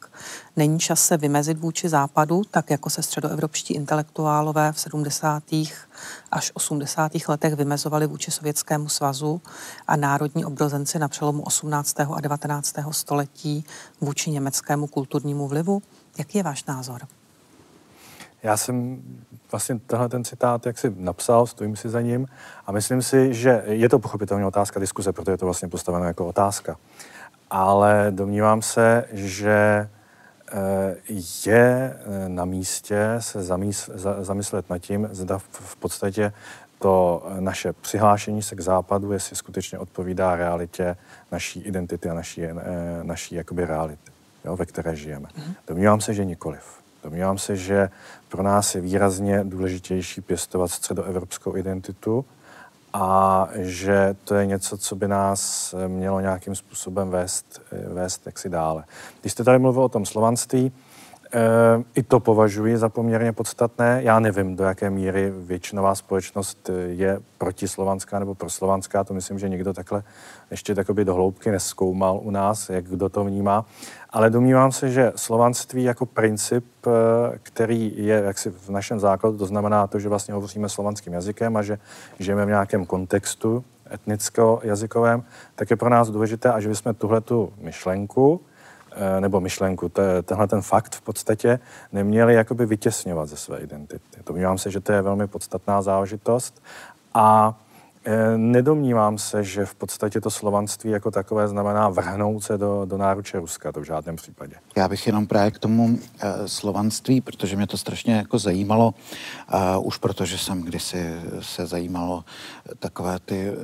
[0.56, 5.44] Není čas se vymezit vůči západu, tak jako se středoevropští intelektuálové v 70.
[6.32, 7.12] až 80.
[7.28, 9.42] letech vymezovali vůči Sovětskému svazu
[9.88, 12.00] a národní obrozenci na přelomu 18.
[12.00, 12.76] a 19.
[12.92, 13.66] století
[14.02, 15.82] vůči německému kulturnímu vlivu?
[16.18, 17.02] Jaký je váš názor?
[18.44, 19.02] Já jsem
[19.52, 22.28] vlastně tenhle ten citát, jak si napsal, stojím si za ním
[22.66, 26.28] a myslím si, že je to pochopitelně otázka diskuze, protože je to vlastně postaveno jako
[26.28, 26.78] otázka.
[27.50, 29.90] Ale domnívám se, že
[31.46, 33.44] je eh, na místě se
[34.20, 36.34] zamyslet nad tím, zda v podstatě
[36.80, 40.98] to naše přihlášení se k západu, jestli skutečně odpovídá realitě
[41.32, 42.56] naší identity a naší, eh,
[43.04, 44.12] naší jakoby reality,
[44.46, 45.30] jo, ve které žijeme.
[45.30, 45.54] Mm-hmm.
[45.68, 46.64] Domnívám se, že nikoliv.
[47.04, 47.90] Domnívám se, že
[48.28, 52.26] pro nás je výrazně důležitější pěstovat středoevropskou identitu,
[53.00, 57.62] a že to je něco, co by nás mělo nějakým způsobem vést,
[57.94, 58.84] vést jaksi dále.
[59.22, 60.87] Když jste tady mluvil o tom slovanství, Eh,
[61.96, 64.00] I to považuji za poměrně podstatné.
[64.04, 69.04] Já nevím, do jaké míry většinová společnost eh, je protislovanská nebo proslovanská.
[69.04, 70.04] To myslím, že nikdo takhle
[70.52, 73.66] ještě takoby do hloubky neskoumal u nás, jak kdo to vnímá.
[74.10, 76.92] Ale domnívám se, že slovanství jako princip, eh,
[77.44, 81.62] který je jaksi v našem základu, to znamená to, že vlastně hovoříme slovanským jazykem a
[81.62, 81.80] že
[82.20, 85.24] žijeme v nějakém kontextu etnicko-jazykovém,
[85.56, 88.47] tak je pro nás důležité a že bychom tuhle tu myšlenku, Eh,
[89.20, 89.92] nebo myšlenku,
[90.24, 91.60] tenhle ten fakt v podstatě
[91.94, 94.20] neměli jakoby vytěsňovat ze své identity.
[94.26, 96.64] Domnívám se, že to je velmi podstatná záležitost
[97.14, 97.67] a Eh,
[98.38, 103.40] nedomnívám se, že v podstatě to slovanství jako takové znamená vrhnout se do, do náruče
[103.40, 104.56] Ruska, to v žádném případě.
[104.76, 105.98] Já bych jenom právě k tomu uh,
[106.46, 108.94] slovanství, protože mě to strašně jako zajímalo,
[109.78, 112.24] uh, už protože jsem kdysi se zajímalo
[112.80, 113.56] takové ty uh,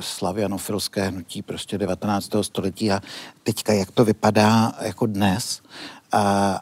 [0.00, 2.30] slavianofilské hnutí prostě 19.
[2.42, 3.00] století a
[3.42, 5.62] teďka jak to vypadá jako dnes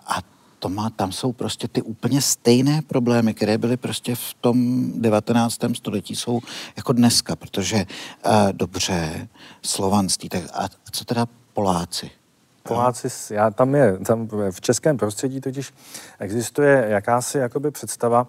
[0.07, 0.20] a
[0.61, 5.59] to má, tam jsou prostě ty úplně stejné problémy, které byly prostě v tom 19.
[5.75, 6.40] století, jsou
[6.77, 9.29] jako dneska, protože uh, dobře,
[9.62, 12.11] slovanství, tak a co teda Poláci?
[12.62, 15.73] Poláci, já tam je, tam v českém prostředí totiž
[16.18, 18.27] existuje jakási jakoby představa,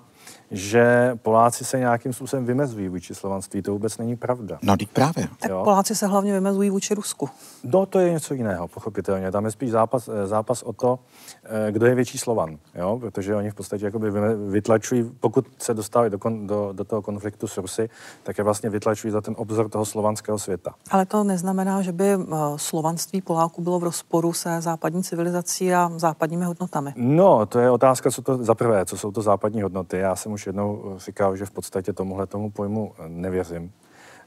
[0.51, 3.61] že Poláci se nějakým způsobem vymezují vůči slovanství.
[3.61, 4.59] To vůbec není pravda.
[4.61, 5.27] No, teď právě.
[5.39, 5.61] Tak jo?
[5.63, 7.29] Poláci se hlavně vymezují vůči Rusku.
[7.63, 9.31] No, to je něco jiného, pochopitelně.
[9.31, 10.99] Tam je spíš zápas, eh, zápas o to,
[11.43, 12.97] eh, kdo je větší Slovan, jo?
[12.99, 14.11] protože oni v podstatě jakoby
[14.49, 17.89] vytlačují, pokud se dostávají do, kon, do, do toho konfliktu s Rusy,
[18.23, 20.73] tak je vlastně vytlačují za ten obzor toho slovanského světa.
[20.91, 22.17] Ale to neznamená, že by eh,
[22.55, 26.93] slovanství Poláků bylo v rozporu se západní civilizací a západními hodnotami.
[26.95, 29.97] No, to je otázka, co to za prvé, co jsou to západní hodnoty.
[29.97, 33.71] Já jsem už jednou říkal, že v podstatě tomuhle tomu pojmu nevěřím.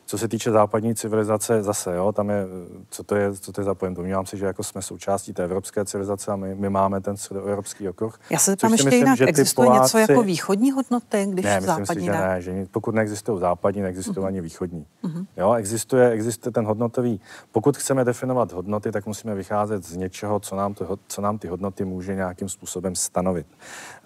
[0.07, 2.46] Co se týče západní civilizace, zase, jo, tam je,
[2.90, 3.94] co to je, co to je za pojem.
[3.94, 7.88] Domnívám se, že jako jsme součástí té evropské civilizace a my, my máme ten středoevropský
[7.88, 8.20] okruh.
[8.31, 9.96] Já se tam ještě myslím, jinak, existuje Poláci...
[9.96, 12.18] něco jako východní hodnoty, když ne, západní si, že ne?
[12.18, 14.27] ne že pokud neexistují západní, neexistují uh-huh.
[14.27, 14.87] ani východní.
[15.05, 15.27] Uh-huh.
[15.37, 17.20] Jo, existuje, existuje ten hodnotový.
[17.53, 21.48] Pokud chceme definovat hodnoty, tak musíme vycházet z něčeho, co nám, to, co nám ty
[21.48, 23.46] hodnoty může nějakým způsobem stanovit.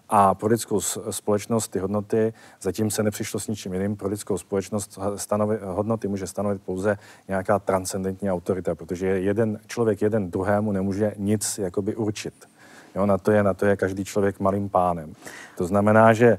[0.08, 4.98] A pro lidskou společnost ty hodnoty, zatím se nepřišlo s ničím jiným, pro lidskou společnost
[5.16, 11.58] stanovi, hodnoty může stanovit pouze nějaká transcendentní autorita, protože jeden člověk jeden druhému nemůže nic
[11.58, 12.34] jakoby určit.
[12.94, 15.12] Jo, na, to je, na to je každý člověk malým pánem.
[15.56, 16.38] To znamená, že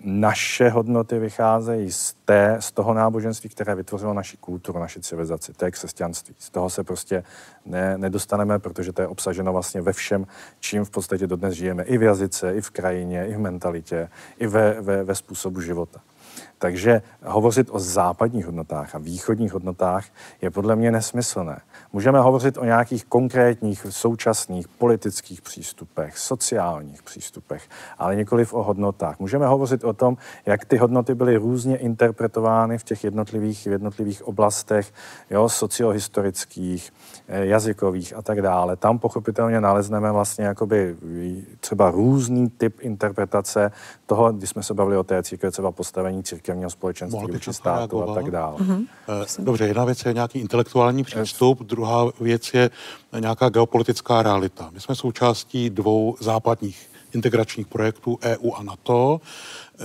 [0.00, 5.64] naše hodnoty vycházejí z, té, z toho náboženství, které vytvořilo naši kulturu, naši civilizaci, to
[5.64, 6.34] je křesťanství.
[6.38, 7.24] Z toho se prostě
[7.66, 10.26] ne, nedostaneme, protože to je obsaženo vlastně ve všem,
[10.60, 11.82] čím v podstatě dodnes žijeme.
[11.82, 16.00] I v jazyce, i v krajině, i v mentalitě, i ve, ve, ve způsobu života.
[16.58, 20.04] Takže hovořit o západních hodnotách a východních hodnotách
[20.42, 21.60] je podle mě nesmyslné.
[21.92, 29.18] Můžeme hovořit o nějakých konkrétních současných politických přístupech, sociálních přístupech, ale nikoliv o hodnotách.
[29.18, 34.28] Můžeme hovořit o tom, jak ty hodnoty byly různě interpretovány v těch jednotlivých, v jednotlivých
[34.28, 34.92] oblastech,
[35.30, 36.92] jo, sociohistorických,
[37.28, 38.76] eh, jazykových a tak dále.
[38.76, 40.96] Tam pochopitelně nalezneme vlastně jakoby
[41.60, 43.72] třeba různý typ interpretace
[44.10, 48.14] toho, když jsme se bavili o té církve, třeba postavení církevního společenství vůči státu a
[48.14, 48.56] tak dále.
[48.58, 48.86] Mm-hmm.
[49.38, 52.70] Dobře, jedna věc je nějaký intelektuální přístup, druhá věc je
[53.20, 54.70] nějaká geopolitická realita.
[54.72, 59.20] My jsme součástí dvou západních integračních projektů EU a NATO.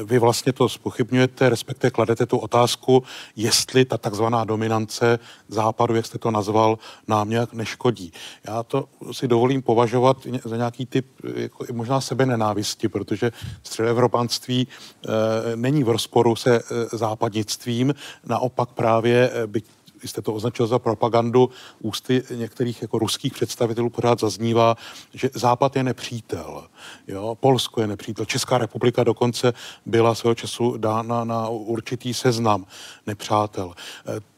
[0.03, 3.03] Vy vlastně to spochybňujete, respektive kladete tu otázku,
[3.36, 6.77] jestli ta takzvaná dominance západu, jak jste to nazval,
[7.08, 8.13] nám nějak neškodí.
[8.47, 11.05] Já to si dovolím považovat za nějaký typ
[11.36, 13.31] jako možná sebe nenávisti, protože
[13.63, 16.62] středoevropánství e, není v rozporu se e,
[16.97, 19.65] západnictvím, naopak právě, e, byť
[20.06, 24.76] vy jste to označil za propagandu, ústy některých jako ruských představitelů pořád zaznívá,
[25.13, 26.68] že Západ je nepřítel.
[27.08, 27.38] Jo?
[27.39, 28.26] Polsko je nepřítel.
[28.26, 29.54] Česká republika dokonce
[29.86, 32.65] byla svého času dána na určitý seznam
[33.08, 33.74] nepřátel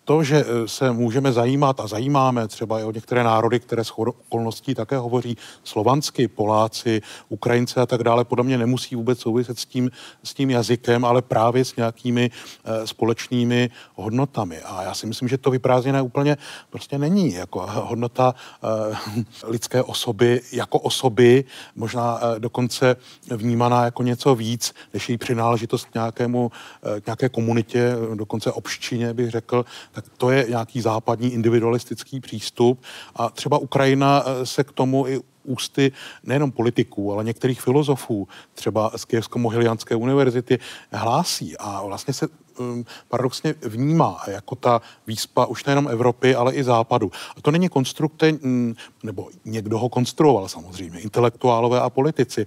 [0.08, 3.92] to, že eh, se můžeme zajímat a zajímáme třeba i o některé národy, které s
[4.00, 9.66] okolností také hovoří slovansky, Poláci, Ukrajince a tak dále, podle mě nemusí vůbec souviset s
[9.66, 9.92] tím,
[10.24, 14.62] s tím jazykem, ale právě s nějakými e, společnými hodnotami.
[14.62, 16.38] A já si myslím, že to vyprázdněné úplně
[16.70, 17.34] prostě není.
[17.34, 18.98] Jako hodnota e,
[19.44, 21.44] lidské osoby jako osoby,
[21.76, 22.96] možná e, dokonce
[23.36, 26.52] vnímaná jako něco víc, než její přináležitost k nějakému,
[26.98, 29.66] e, k nějaké komunitě, dokonce obščině bych řekl,
[29.98, 32.82] tak to je nějaký západní individualistický přístup
[33.16, 35.92] a třeba Ukrajina eh, se k tomu i ústy
[36.24, 40.60] nejenom politiků, ale některých filozofů, třeba z Kijevsko-Mohilianské univerzity,
[40.92, 42.28] hlásí a vlastně se
[42.60, 47.12] um, paradoxně vnímá jako ta výspa už nejenom Evropy, ale i Západu.
[47.38, 52.46] A to není konstrukte, mm, nebo někdo ho konstruoval samozřejmě, intelektuálové a politici,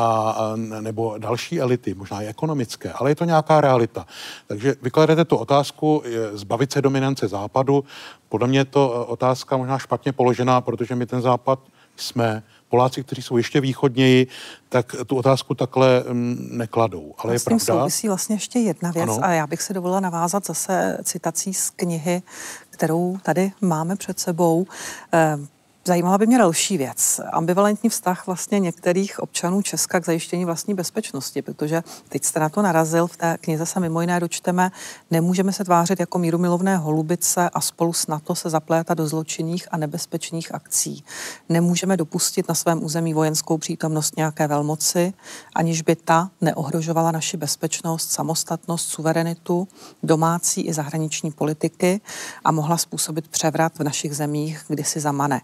[0.00, 4.06] a, nebo další elity, možná i ekonomické, ale je to nějaká realita.
[4.46, 7.84] Takže vykladete tu otázku, zbavit se dominance západu.
[8.28, 11.58] Podle mě je to e, otázka možná špatně položená, protože my ten západ
[11.96, 12.42] jsme.
[12.68, 14.26] Poláci, kteří jsou ještě východněji,
[14.68, 17.14] tak tu otázku takhle mm, nekladou.
[17.18, 17.82] Ale a je s tím pravda.
[17.82, 19.18] souvisí vlastně ještě jedna věc ano.
[19.22, 22.22] a já bych si dovolila navázat zase citací z knihy,
[22.70, 24.66] kterou tady máme před sebou.
[25.12, 25.36] Eh,
[25.84, 27.20] Zajímala by mě další věc.
[27.32, 32.62] Ambivalentní vztah vlastně některých občanů Česka k zajištění vlastní bezpečnosti, protože teď jste na to
[32.62, 34.70] narazil, v té knize se mimo jiné dočteme,
[35.10, 39.76] nemůžeme se tvářit jako mírumilovné holubice a spolu s NATO se zaplétat do zločinných a
[39.76, 41.04] nebezpečných akcí.
[41.48, 45.12] Nemůžeme dopustit na svém území vojenskou přítomnost nějaké velmoci,
[45.54, 49.68] aniž by ta neohrožovala naši bezpečnost, samostatnost, suverenitu,
[50.02, 52.00] domácí i zahraniční politiky
[52.44, 55.40] a mohla způsobit převrat v našich zemích kdysi zamane.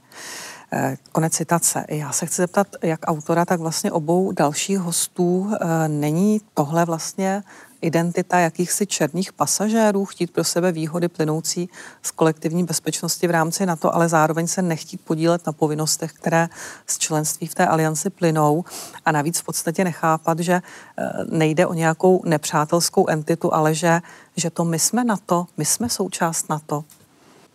[0.72, 1.84] Eh, konec citace.
[1.88, 5.52] Já se chci zeptat, jak autora, tak vlastně obou dalších hostů.
[5.60, 7.42] Eh, není tohle vlastně
[7.80, 11.68] identita jakýchsi černých pasažérů, chtít pro sebe výhody plynoucí
[12.02, 16.48] z kolektivní bezpečnosti v rámci NATO, ale zároveň se nechtít podílet na povinnostech, které
[16.86, 18.64] z členství v té alianci plynou
[19.04, 24.00] a navíc v podstatě nechápat, že eh, nejde o nějakou nepřátelskou entitu, ale že,
[24.36, 26.84] že to my jsme NATO, my jsme součást NATO.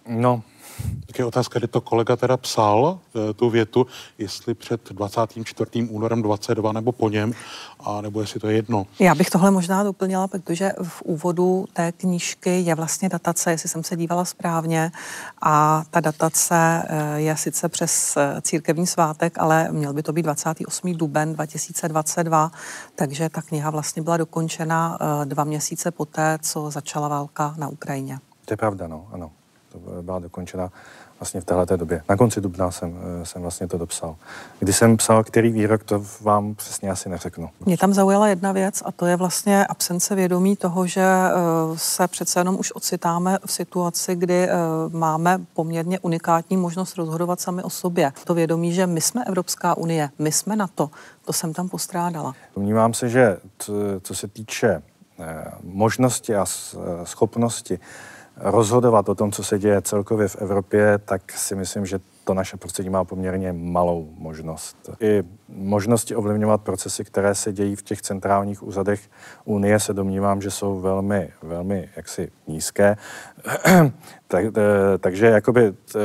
[0.07, 0.41] No,
[1.11, 5.87] tak je otázka, kdy to kolega teda psal, eh, tu větu, jestli před 24.
[5.89, 7.33] únorem 22 nebo po něm,
[7.79, 8.87] a nebo jestli to je jedno.
[8.99, 13.83] Já bych tohle možná doplnila, protože v úvodu té knížky je vlastně datace, jestli jsem
[13.83, 14.91] se dívala správně,
[15.41, 20.23] a ta datace eh, je sice přes eh, církevní svátek, ale měl by to být
[20.23, 20.93] 28.
[20.93, 22.51] duben 2022,
[22.95, 28.19] takže ta kniha vlastně byla dokončena dva měsíce poté, co začala válka na Ukrajině.
[28.45, 29.31] To je pravda, no, ano.
[29.71, 30.71] To byla dokončena
[31.19, 32.03] vlastně v této době.
[32.09, 34.15] Na konci dubna jsem, eh, jsem vlastně to dopsal.
[34.59, 37.49] Když jsem psal, který výrok, to vám přesně asi neřeknu.
[37.65, 41.31] Mě tam zaujala jedna věc a to je vlastně absence vědomí toho, že eh,
[41.75, 44.49] se přece jenom už ocitáme v situaci, kdy eh,
[44.89, 48.11] máme poměrně unikátní možnost rozhodovat sami o sobě.
[48.23, 50.89] To vědomí, že my jsme Evropská unie, my jsme na to,
[51.25, 52.33] to jsem tam postrádala.
[52.55, 53.37] Domnívám se, že
[54.01, 54.83] co se týče
[55.63, 56.45] možnosti a
[57.03, 57.79] schopnosti
[58.43, 62.57] rozhodovat o tom, co se děje celkově v Evropě, tak si myslím, že to naše
[62.57, 64.89] prostředí má poměrně malou možnost.
[64.99, 69.09] I možnosti ovlivňovat procesy, které se dějí v těch centrálních úřadech
[69.45, 72.97] Unie, se domnívám, že jsou velmi, velmi jaksi nízké.
[74.27, 75.99] tak, eh, takže jakoby eh,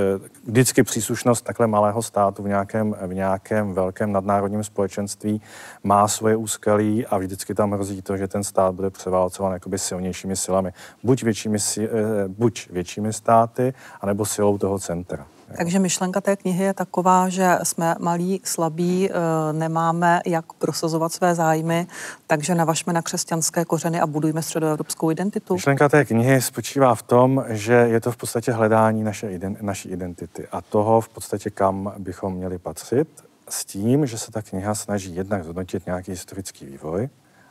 [0.45, 5.43] vždycky příslušnost takhle malého státu v nějakém, v nějakém velkém nadnárodním společenství
[5.85, 10.37] má svoje úskalí a vždycky tam hrozí to, že ten stát bude převálcován jakoby silnějšími
[10.37, 10.73] silami.
[11.03, 11.89] Buď většími, eh,
[12.29, 15.27] buď většími státy, anebo silou toho centra.
[15.57, 19.15] Takže myšlenka té knihy je taková, že jsme malí, slabí, eh,
[19.53, 21.87] nemáme jak prosazovat své zájmy,
[22.27, 25.55] takže navažme na křesťanské kořeny a budujme středoevropskou identitu.
[25.55, 30.49] Myšlenka té knihy spočívá v tom, že je to v podstatě hledání naše, naší identity
[30.53, 33.09] a toho v podstatě, kam bychom měli patřit,
[33.49, 37.09] s tím, že se ta kniha snaží jednak zhodnotit nějaký historický vývoj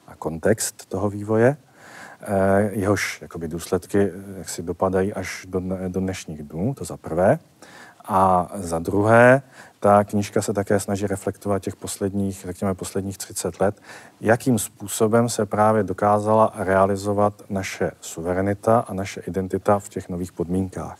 [0.07, 1.57] a kontext toho vývoje,
[2.21, 6.97] eh, jehož jakoby, důsledky eh, jak si dopadají až do, do dnešních dnů, to za
[6.97, 7.39] prvé.
[8.07, 9.41] A za druhé,
[9.79, 13.81] ta knížka se také snaží reflektovat těch posledních, řekněme, posledních 30 let,
[14.21, 20.97] jakým způsobem se právě dokázala realizovat naše suverenita a naše identita v těch nových podmínkách.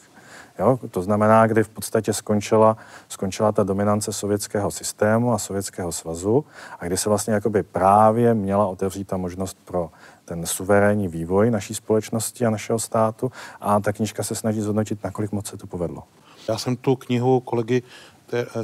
[0.59, 0.79] Jo?
[0.91, 2.77] To znamená, kdy v podstatě skončila,
[3.09, 6.45] skončila ta dominance sovětského systému a sovětského svazu
[6.79, 9.89] a kdy se vlastně jakoby právě měla otevřít ta možnost pro
[10.25, 13.31] ten suverénní vývoj naší společnosti a našeho státu
[13.61, 16.03] a ta knížka se snaží zhodnotit, nakolik moc se to povedlo.
[16.47, 17.83] Já jsem tu knihu kolegy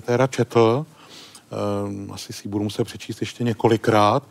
[0.02, 0.86] Téra četl,
[1.86, 4.24] ehm, asi si ji budu muset přečíst ještě několikrát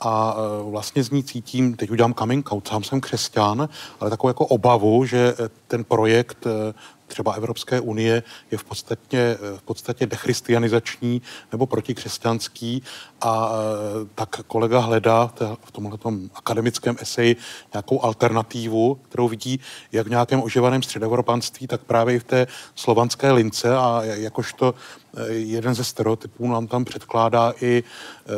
[0.00, 3.68] a e, vlastně z ní cítím, teď udělám coming out, sám jsem křesťan,
[4.00, 5.34] ale takovou jako obavu, že e,
[5.66, 6.74] ten projekt e,
[7.10, 12.82] třeba Evropské unie je v podstatě, v podstatě dechristianizační nebo protikřesťanský.
[13.20, 13.52] A
[14.14, 15.32] tak kolega hledá
[15.64, 15.98] v tomhle
[16.34, 17.36] akademickém eseji
[17.74, 19.60] nějakou alternativu, kterou vidí
[19.92, 23.76] jak v nějakém oživaném středoevropanství, tak právě i v té slovanské lince.
[23.76, 24.74] A jakožto
[25.28, 27.82] jeden ze stereotypů nám tam předkládá i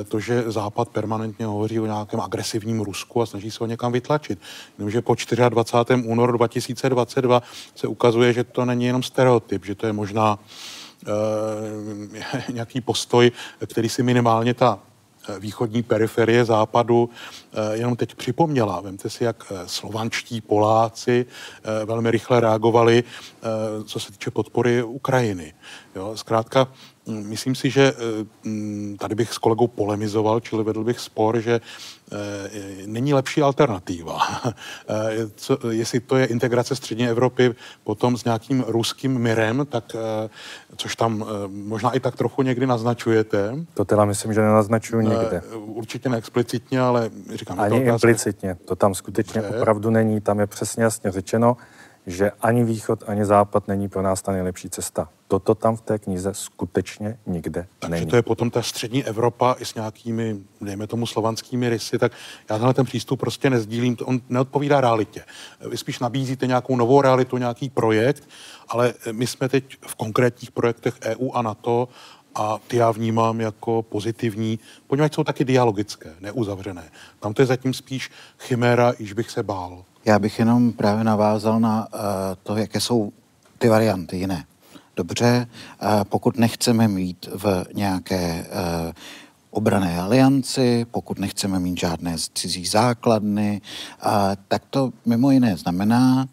[0.09, 4.39] to, že Západ permanentně hovoří o nějakém agresivním Rusku a snaží se ho někam vytlačit.
[4.79, 5.15] Jenomže po
[5.49, 6.03] 24.
[6.05, 7.43] únoru 2022
[7.75, 10.39] se ukazuje, že to není jenom stereotyp, že to je možná
[12.49, 13.33] e, nějaký postoj,
[13.67, 14.92] který si minimálně ta Eh,
[15.39, 18.81] východní periferie západu eh, jenom teď připomněla.
[18.81, 21.27] Vemte si, jak eh, slovančtí Poláci
[21.85, 23.05] velmi rychle reagovali,
[23.85, 25.55] co se týče podpory Ukrajiny.
[25.97, 26.69] Jo, zkrátka,
[27.07, 27.93] myslím si, že
[28.45, 31.61] hm, tady bych s kolegou polemizoval, čili vedl bych spor, že
[32.87, 34.19] není lepší alternativa.
[35.37, 39.97] Co, jestli to je integrace střední Evropy potom s nějakým ruským mirem, tak
[40.77, 43.57] což tam možná i tak trochu někdy naznačujete.
[43.75, 45.43] To teda myslím, že nenaznačuju nikde.
[45.55, 47.61] Určitě neexplicitně, ale říkám...
[47.61, 49.59] Ani to implicitně, to tam skutečně Dobře.
[49.59, 50.21] opravdu není.
[50.21, 51.57] Tam je přesně jasně řečeno,
[52.07, 55.09] že ani východ, ani západ není pro nás ta nejlepší cesta.
[55.29, 58.07] Toto tam v té knize skutečně nikde Takže není.
[58.07, 62.13] to je potom ta střední Evropa i s nějakými, dejme tomu, slovanskými rysy, tak
[62.51, 65.25] já tenhle ten přístup prostě nezdílím, on neodpovídá realitě.
[65.71, 68.29] Vy spíš nabízíte nějakou novou realitu, nějaký projekt,
[68.69, 71.89] ale my jsme teď v konkrétních projektech EU a NATO
[72.35, 76.91] a ty já vnímám jako pozitivní, poněvadž jsou taky dialogické, neuzavřené.
[77.21, 79.85] Tam to je zatím spíš chiméra, již bych se bál.
[80.05, 82.01] Já bych jenom právě navázal na uh,
[82.43, 83.13] to, jaké jsou
[83.59, 84.45] ty varianty jiné.
[84.97, 85.47] Dobře,
[85.83, 88.47] uh, pokud nechceme mít v nějaké
[88.87, 88.93] uh,
[89.51, 93.61] obrané alianci, pokud nechceme mít žádné cizí základny,
[94.49, 96.29] tak to mimo jiné znamená,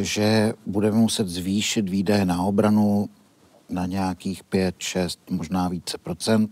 [0.00, 3.08] že budeme muset zvýšit výdaje na obranu
[3.68, 6.50] na nějakých 5, 6, možná více procent.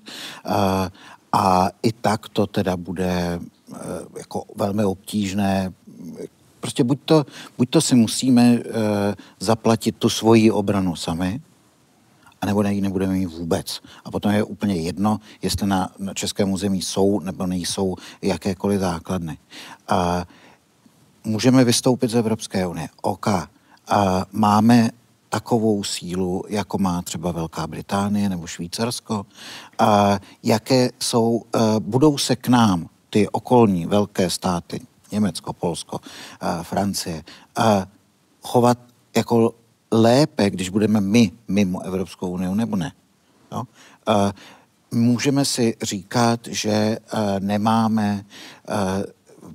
[1.33, 3.41] A, i tak to teda bude
[4.19, 5.73] jako velmi obtížné.
[6.61, 7.27] Prostě buď to,
[7.59, 8.63] buď to si musíme e,
[9.41, 11.41] zaplatit tu svoji obranu sami,
[12.41, 13.81] anebo ji nebudeme mít vůbec.
[14.05, 19.39] A potom je úplně jedno, jestli na, na českém území jsou nebo nejsou jakékoliv základny.
[19.89, 20.27] A
[21.25, 22.89] můžeme vystoupit z Evropské unie.
[23.03, 23.27] OK.
[23.89, 24.91] A máme
[25.29, 29.27] takovou sílu, jako má třeba Velká Británie nebo Švýcarsko?
[29.79, 31.43] A jaké jsou, uh,
[31.79, 34.81] budou se k nám ty okolní velké státy,
[35.13, 36.01] Německo, Polsko,
[36.43, 37.25] uh, Francie,
[37.59, 37.65] uh,
[38.43, 38.79] chovat
[39.17, 39.55] jako
[39.91, 42.93] lépe, když budeme my mimo Evropskou unii, nebo ne.
[43.53, 43.63] Jo?
[44.09, 44.15] Uh,
[44.91, 48.25] můžeme si říkat, že uh, nemáme
[48.69, 48.75] uh,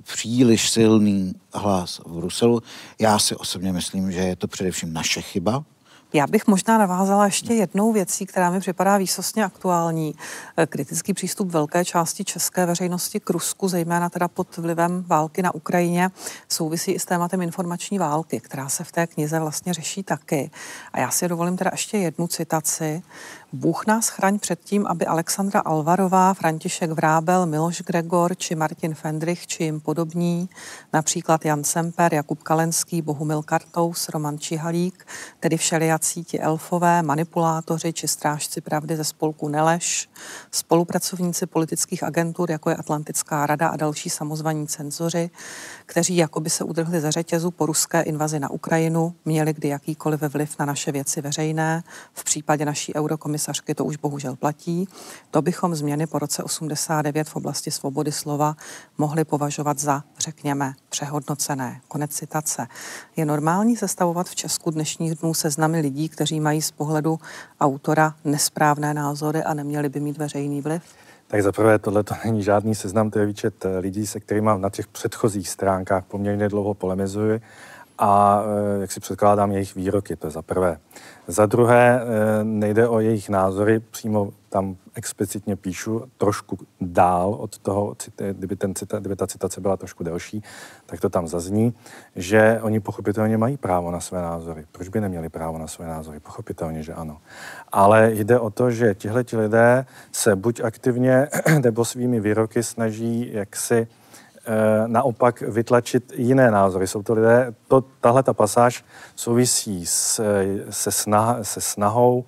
[0.02, 2.62] příliš silný hlas v Bruselu.
[2.98, 5.64] Já si osobně myslím, že je to především naše chyba,
[6.12, 10.14] já bych možná navázala ještě jednou věcí, která mi připadá výsostně aktuální.
[10.56, 15.54] Eh, kritický přístup velké části české veřejnosti k Rusku, zejména teda pod vlivem války na
[15.54, 16.10] Ukrajině,
[16.48, 20.50] souvisí i s tématem informační války, která se v té knize vlastně řeší taky.
[20.92, 23.02] A já si dovolím teda ještě jednu citaci.
[23.54, 29.46] Bůh nás chraň před tím, aby Alexandra Alvarová, František Vrábel, Miloš Gregor či Martin Fendrich
[29.46, 30.48] či jim podobní,
[30.92, 35.06] například Jan Semper, Jakub Kalenský, Bohumil Kartous, Roman Čihalík,
[35.40, 40.08] tedy všelijací ti elfové, manipulátoři či strážci pravdy ze spolku Neleš,
[40.50, 45.30] spolupracovníci politických agentur, jako je Atlantická rada a další samozvaní cenzoři,
[45.92, 50.58] kteří jakoby se udrhli ze řetězu po ruské invazi na Ukrajinu, měli kdy jakýkoliv vliv
[50.58, 51.82] na naše věci veřejné,
[52.12, 54.88] v případě naší eurokomise komisařky to už bohužel platí.
[55.30, 58.56] To bychom změny po roce 89 v oblasti svobody slova
[58.98, 61.80] mohli považovat za, řekněme, přehodnocené.
[61.88, 62.66] Konec citace.
[63.16, 67.20] Je normální sestavovat v Česku dnešních dnů seznamy lidí, kteří mají z pohledu
[67.60, 70.82] autora nesprávné názory a neměli by mít veřejný vliv?
[71.32, 74.70] Tak zaprvé tohle to není žádný seznam, to je výčet eh, lidí, se kterými na
[74.70, 77.40] těch předchozích stránkách poměrně dlouho polemizuji
[78.02, 80.78] a eh, jak si předkládám jejich výroky, to je za prvé.
[81.26, 87.96] Za druhé eh, nejde o jejich názory, přímo tam explicitně píšu trošku dál od toho,
[88.32, 90.42] kdyby, ten cita, kdyby ta citace byla trošku delší,
[90.86, 91.74] tak to tam zazní,
[92.16, 94.66] že oni pochopitelně mají právo na své názory.
[94.72, 96.20] Proč by neměli právo na své názory?
[96.20, 97.18] Pochopitelně, že ano.
[97.72, 101.28] Ale jde o to, že tihleti lidé se buď aktivně
[101.62, 103.86] nebo svými výroky snaží jaksi
[104.86, 106.86] naopak vytlačit jiné názory.
[106.86, 108.84] Jsou to lidé, to, tahle ta pasáž
[109.16, 110.20] souvisí s,
[110.70, 112.24] se, snah, se snahou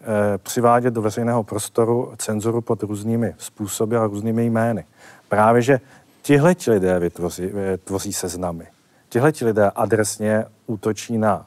[0.00, 4.84] e, přivádět do veřejného prostoru cenzuru pod různými způsoby a různými jmény.
[5.28, 5.80] Právě, že
[6.22, 8.66] tihle lidé vytvoří, eh, tvoří seznamy.
[9.08, 11.46] Tihle lidé adresně útočí na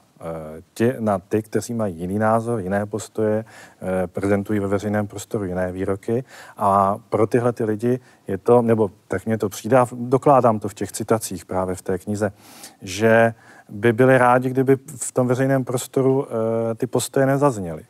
[0.73, 3.45] tě, na ty, kteří mají jiný názor, jiné postoje,
[3.81, 6.23] eh, prezentují ve veřejném prostoru jiné výroky
[6.57, 10.73] a pro tyhle ty lidi je to, nebo tak mě to přijde, dokládám to v
[10.73, 12.31] těch citacích právě v té knize,
[12.81, 13.33] že
[13.69, 17.83] by byli rádi, kdyby v tom veřejném prostoru eh, ty postoje nezazněly.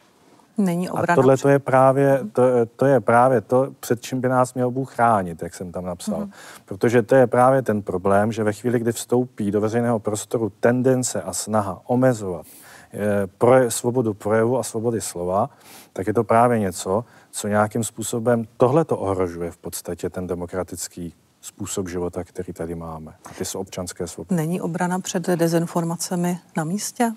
[0.58, 1.14] Není obrana.
[1.14, 2.43] A tohle to je, právě, to,
[2.76, 6.20] to je právě to, před čím by nás měl Bůh chránit, jak jsem tam napsal.
[6.20, 6.32] Mm-hmm.
[6.66, 11.22] Protože to je právě ten problém, že ve chvíli, kdy vstoupí do veřejného prostoru tendence
[11.22, 12.45] a snaha omezovat
[12.93, 15.49] je, proje, svobodu projevu a svobody slova,
[15.93, 21.14] tak je to právě něco, co nějakým způsobem tohle to ohrožuje v podstatě ten demokratický
[21.41, 23.14] způsob života, který tady máme.
[23.26, 24.36] A ty jsou občanské svobody.
[24.36, 27.14] Není obrana před dezinformacemi na místě?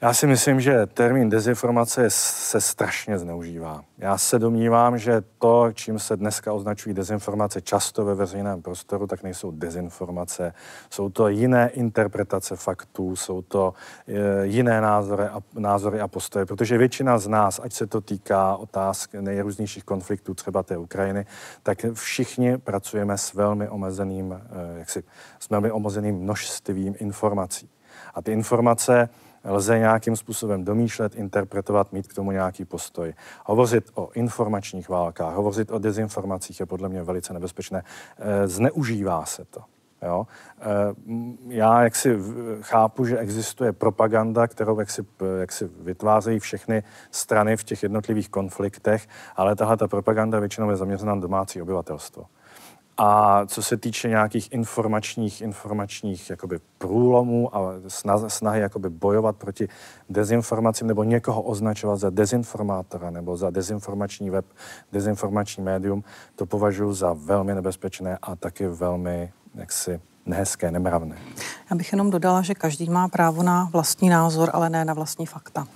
[0.00, 3.84] Já si myslím, že termín dezinformace se strašně zneužívá.
[3.98, 9.22] Já se domnívám, že to, čím se dneska označují dezinformace často ve veřejném prostoru, tak
[9.22, 10.54] nejsou dezinformace.
[10.90, 13.74] Jsou to jiné interpretace faktů, jsou to
[14.08, 18.56] e, jiné názory a, názory a postoje, protože většina z nás, ať se to týká
[18.56, 21.26] otázk nejrůznějších konfliktů, třeba té Ukrajiny,
[21.62, 25.02] tak všichni pracujeme s velmi omezeným, e, jaksi,
[25.40, 27.70] s velmi omezeným množstvím informací.
[28.14, 29.08] A ty informace
[29.46, 33.14] lze nějakým způsobem domýšlet, interpretovat, mít k tomu nějaký postoj.
[33.44, 37.82] Hovořit o informačních válkách, hovořit o dezinformacích je podle mě velice nebezpečné.
[38.18, 39.60] E, zneužívá se to.
[40.02, 40.26] Jo?
[40.60, 40.66] E,
[41.48, 42.18] já jak si
[42.60, 45.06] chápu, že existuje propaganda, kterou jak si,
[45.40, 50.76] jak si vytvářejí všechny strany v těch jednotlivých konfliktech, ale tahle ta propaganda většinou je
[50.76, 52.24] zaměřena na domácí obyvatelstvo.
[52.98, 57.72] A co se týče nějakých informačních, informačních jakoby průlomů a
[58.28, 59.68] snahy jakoby bojovat proti
[60.08, 64.46] dezinformacím nebo někoho označovat za dezinformátora nebo za dezinformační web,
[64.92, 66.04] dezinformační médium,
[66.36, 71.16] to považuji za velmi nebezpečné a taky velmi jaksi nehezké, nemravné.
[71.70, 75.26] Já bych jenom dodala, že každý má právo na vlastní názor, ale ne na vlastní
[75.26, 75.66] fakta.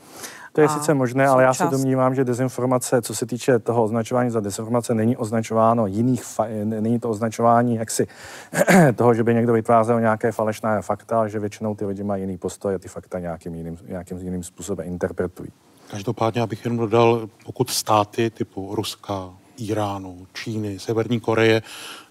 [0.53, 4.31] To je sice možné, ale já se domnívám, že dezinformace, co se týče toho označování
[4.31, 8.07] za dezinformace, není označováno jiných, fa- není to označování jaksi
[8.97, 12.39] toho, že by někdo vytvářel nějaké falešné fakta, ale že většinou ty lidi mají jiný
[12.39, 15.51] postoj a ty fakta nějakým jiným, nějakým jiným způsobem interpretují.
[15.91, 21.63] Každopádně, abych jenom dodal, pokud státy typu Ruska, Iránu, Číny, Severní Koreje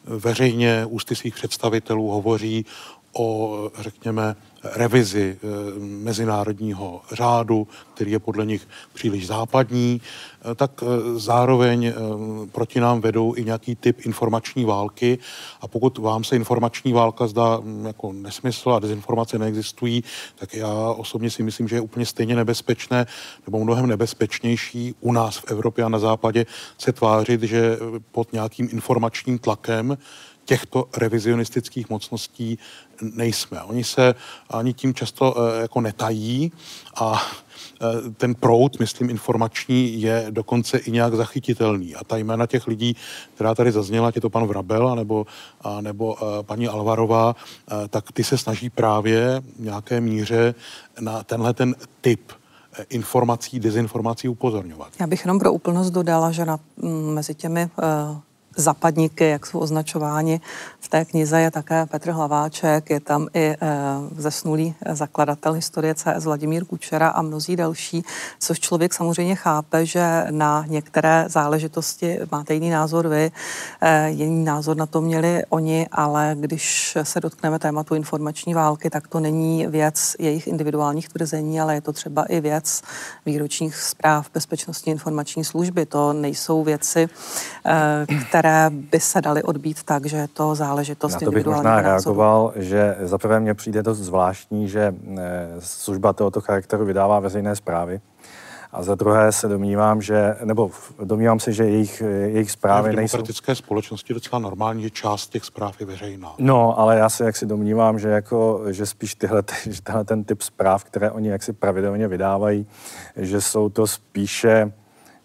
[0.06, 2.66] veřejně ústy svých představitelů hovoří
[3.14, 10.01] o, řekněme, revizi eh, mezinárodního řádu, který je podle nich příliš západní,
[10.51, 11.93] eh, tak eh, zároveň
[12.51, 15.18] proti nám vedou i nějaký typ informační války.
[15.62, 20.03] A pokud vám se informační válka zdá hm, jako nesmysl a dezinformace neexistují,
[20.36, 23.05] tak já osobně si myslím, že je úplně stejně nebezpečné
[23.47, 26.45] nebo mnohem nebezpečnější u nás v Evropě a na západě
[26.78, 27.78] se tvářit, že
[28.12, 29.97] pod nějakým informačním tlakem
[30.46, 32.60] těchto revizionistických mocností
[33.02, 33.62] nejsme.
[33.62, 34.16] Oni se
[34.50, 36.52] ani tím často eh, jako netají
[36.96, 41.96] a eh, ten proud, myslím, informační je dokonce i nějak zachytitelný.
[41.96, 42.96] A ta jména těch lidí,
[43.36, 45.26] která tady zazněla, je to pan Vrabel nebo,
[45.82, 47.36] nebo eh, paní Alvarová,
[47.90, 50.56] tak ty se snaží právě v nějaké míře
[51.00, 52.32] na tenhle ten typ
[52.90, 54.94] informací, dezinformací upozorňovat.
[55.00, 56.60] Já bych jenom pro úplnost dodala, že na,
[57.14, 57.70] mezi těmi
[58.58, 60.41] zapadníky, jak jsou označováni.
[60.80, 63.58] V té knize je také Petr Hlaváček, je tam i e,
[64.18, 68.04] zesnulý zakladatel historie CS Vladimír Kučera a mnozí další,
[68.39, 73.32] což člověk samozřejmě chápe, že na některé záležitosti máte jiný názor vy,
[73.82, 79.08] e, jiný názor na to měli oni, ale když se dotkneme tématu informační války, tak
[79.08, 82.82] to není věc jejich individuálních tvrzení, ale je to třeba i věc
[83.26, 85.86] výročních zpráv bezpečnostní informační služby.
[85.86, 87.10] To nejsou věci,
[87.66, 91.46] e, které které by se daly odbít tak, že je to záležitost Na to bych
[91.46, 97.56] možná reagoval, že zaprvé mně přijde dost zvláštní, že eh, služba tohoto charakteru vydává veřejné
[97.56, 98.02] zprávy.
[98.72, 100.72] A za druhé se domnívám, že, nebo
[101.04, 103.18] domnívám se, že jejich, jejich zprávy nejsou...
[103.18, 103.64] V demokratické nejsou...
[103.64, 106.34] společnosti docela normální, že část těch zpráv je veřejná.
[106.38, 110.42] No, ale já se jaksi domnívám, že, jako, že spíš tyhle, že tenhle ten typ
[110.42, 112.68] zpráv, které oni jaksi pravidelně vydávají,
[113.16, 114.72] že jsou to spíše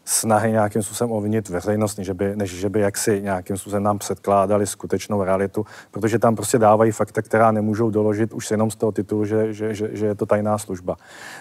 [0.04, 4.66] snahy nějakým způsobem ovnit veřejnost, než by, než že by jaksi nějakým způsobem nám předkládali
[4.66, 9.24] skutečnou realitu, protože tam prostě dávají fakta, která nemůžou doložit už jenom z toho titulu,
[9.24, 10.96] že, že, že, že je to tajná služba.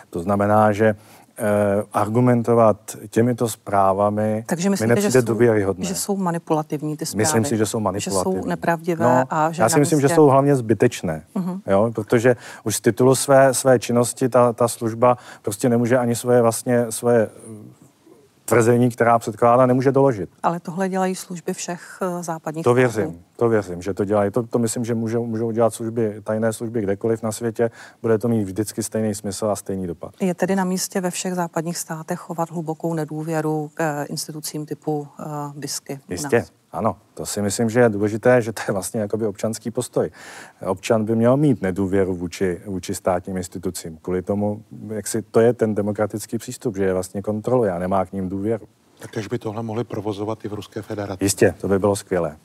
[0.09, 0.95] To znamená, že
[1.39, 2.77] Uh, argumentovat
[3.09, 7.21] těmito zprávami Takže myslíte, že jsou, že jsou manipulativní ty zprávy?
[7.21, 8.33] Myslím si, že jsou manipulativní.
[8.35, 11.59] Že jsou nepravdivé no, a že Já si myslím, že jsou hlavně zbytečné, uh-huh.
[11.67, 16.41] jo, protože už z titulu své, své činnosti ta, ta služba prostě nemůže ani svoje
[16.41, 17.29] vlastně svoje
[18.45, 20.29] tvrzení, která předkládá, nemůže doložit.
[20.43, 23.19] Ale tohle dělají služby všech eh, západních To věřím, států.
[23.35, 24.31] To věřím, že to dělají.
[24.31, 27.71] To, to myslím, že můžou, můžou dělat služby, tajné služby kdekoliv na světě.
[28.01, 30.13] Bude to mít vždycky stejný smysl a stejný dopad.
[30.21, 34.99] Je tedy na místě ve všech západních státech chovat hlubokou nedůvěru k eh, institucím typu
[34.99, 35.07] uh,
[35.55, 35.99] BISky.
[36.09, 36.45] Jistě.
[36.71, 40.09] Ano, to si myslím, že je důležité, že to je vlastně jakoby občanský postoj.
[40.65, 43.97] Občan by měl mít nedůvěru vůči, vůči státním institucím.
[44.01, 48.05] Kvůli tomu, jak si to je ten demokratický přístup, že je vlastně kontroluje a nemá
[48.05, 48.67] k ním důvěru.
[49.03, 51.23] Taktéž by tohle mohli provozovat i v Ruské federaci.
[51.25, 52.37] Jistě, to by bylo skvělé.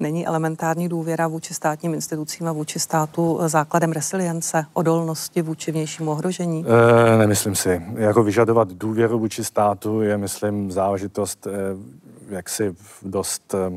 [0.00, 6.64] Není elementární důvěra vůči státním institucím a vůči státu základem resilience, odolnosti vůči vnějšímu ohrožení?
[7.14, 7.82] E, nemyslím si.
[7.94, 11.50] Jako vyžadovat důvěru vůči státu je, myslím, záležitost e,
[12.30, 13.70] jaksi dost, eh,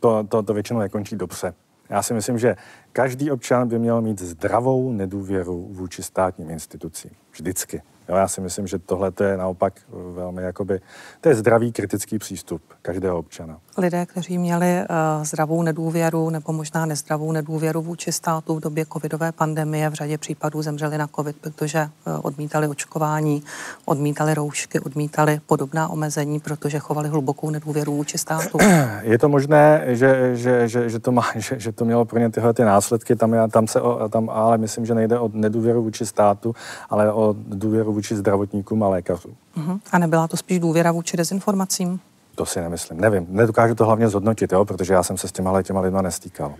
[0.00, 1.54] to, to, to většinou nekončí dobře.
[1.88, 2.56] Já si myslím, že
[2.92, 7.10] každý občan by měl mít zdravou nedůvěru vůči státním institucím.
[7.32, 7.82] Vždycky.
[8.08, 9.74] Jo, já si myslím, že tohle je naopak
[10.14, 10.80] velmi jakoby,
[11.20, 13.58] to je zdravý kritický přístup každého občana.
[13.78, 19.32] Lidé, kteří měli uh, zdravou nedůvěru nebo možná nezdravou nedůvěru vůči státu v době covidové
[19.32, 23.42] pandemie, v řadě případů zemřeli na covid, protože uh, odmítali očkování,
[23.84, 28.58] odmítali roušky, odmítali podobná omezení, protože chovali hlubokou nedůvěru vůči státu.
[29.02, 32.30] Je to možné, že, že, že, že, to, má, že, že to mělo pro ně
[32.30, 33.80] tyhle ty následky, tam, já, tam se,
[34.10, 36.54] tam, ale myslím, že nejde o nedůvěru vůči státu,
[36.90, 39.34] ale o důvěru vůči zdravotníkům a lékařům.
[39.56, 39.80] Uh-huh.
[39.92, 42.00] A nebyla to spíš důvěra vůči dezinformacím?
[42.34, 43.00] To si nemyslím.
[43.00, 46.54] Nevím, nedokážu to hlavně zhodnotit, jo, protože já jsem se s těma těma lidma nestýkal.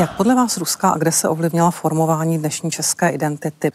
[0.00, 3.72] Jak podle vás ruská agrese ovlivnila formování dnešní české identity?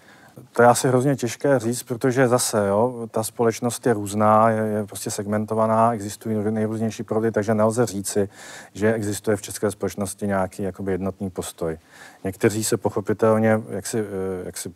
[0.51, 4.85] To je asi hrozně těžké říct, protože zase jo, ta společnost je různá, je, je
[4.85, 8.29] prostě segmentovaná, existují nejrůznější proudy, takže nelze říci,
[8.73, 11.77] že existuje v české společnosti nějaký jakoby jednotný postoj.
[12.23, 14.73] Někteří se pochopitelně jak si, eh, jak si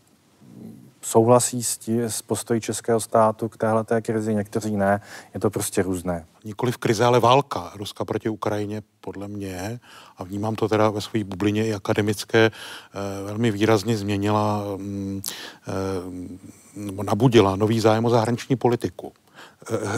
[1.10, 5.01] souhlasí s, tí, s postojí českého státu k téhle krizi, někteří ne.
[5.34, 6.26] Je to prostě různé.
[6.43, 9.80] Nikoli v krize, ale válka Ruska proti Ukrajině podle mě,
[10.18, 15.22] a vnímám to teda ve své bublině i akademické, eh, velmi výrazně změnila mm,
[15.68, 15.72] eh,
[16.76, 19.14] nebo nabudila nový zájem o zahraniční politiku.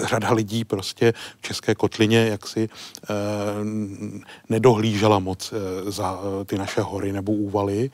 [0.03, 2.69] řada lidí prostě v České kotlině jaksi
[4.49, 5.53] nedohlížela moc
[5.87, 7.91] za ty naše hory nebo úvaly.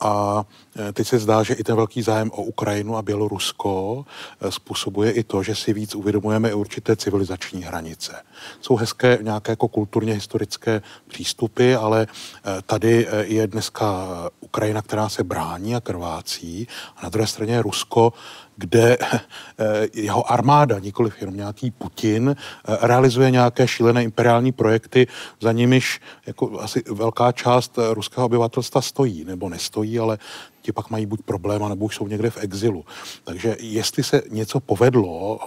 [0.00, 0.44] A
[0.88, 4.04] e, teď se zdá, že i ten velký zájem o Ukrajinu a Bělorusko
[4.40, 8.22] e, způsobuje i to, že si víc uvědomujeme i určité civilizační hranice.
[8.60, 14.06] Jsou hezké nějaké jako kulturně historické přístupy, ale e, tady je dneska
[14.40, 18.12] Ukrajina, která se brání a krvácí a na druhé straně Rusko,
[18.56, 25.06] kde eh, jeho armáda, nikoliv jenom nějaký Putin, eh, realizuje nějaké šílené imperiální projekty,
[25.40, 30.18] za nimiž jako asi velká část eh, ruského obyvatelstva stojí, nebo nestojí, ale
[30.62, 32.84] ti pak mají buď problém, nebo už jsou někde v exilu.
[33.24, 35.38] Takže jestli se něco povedlo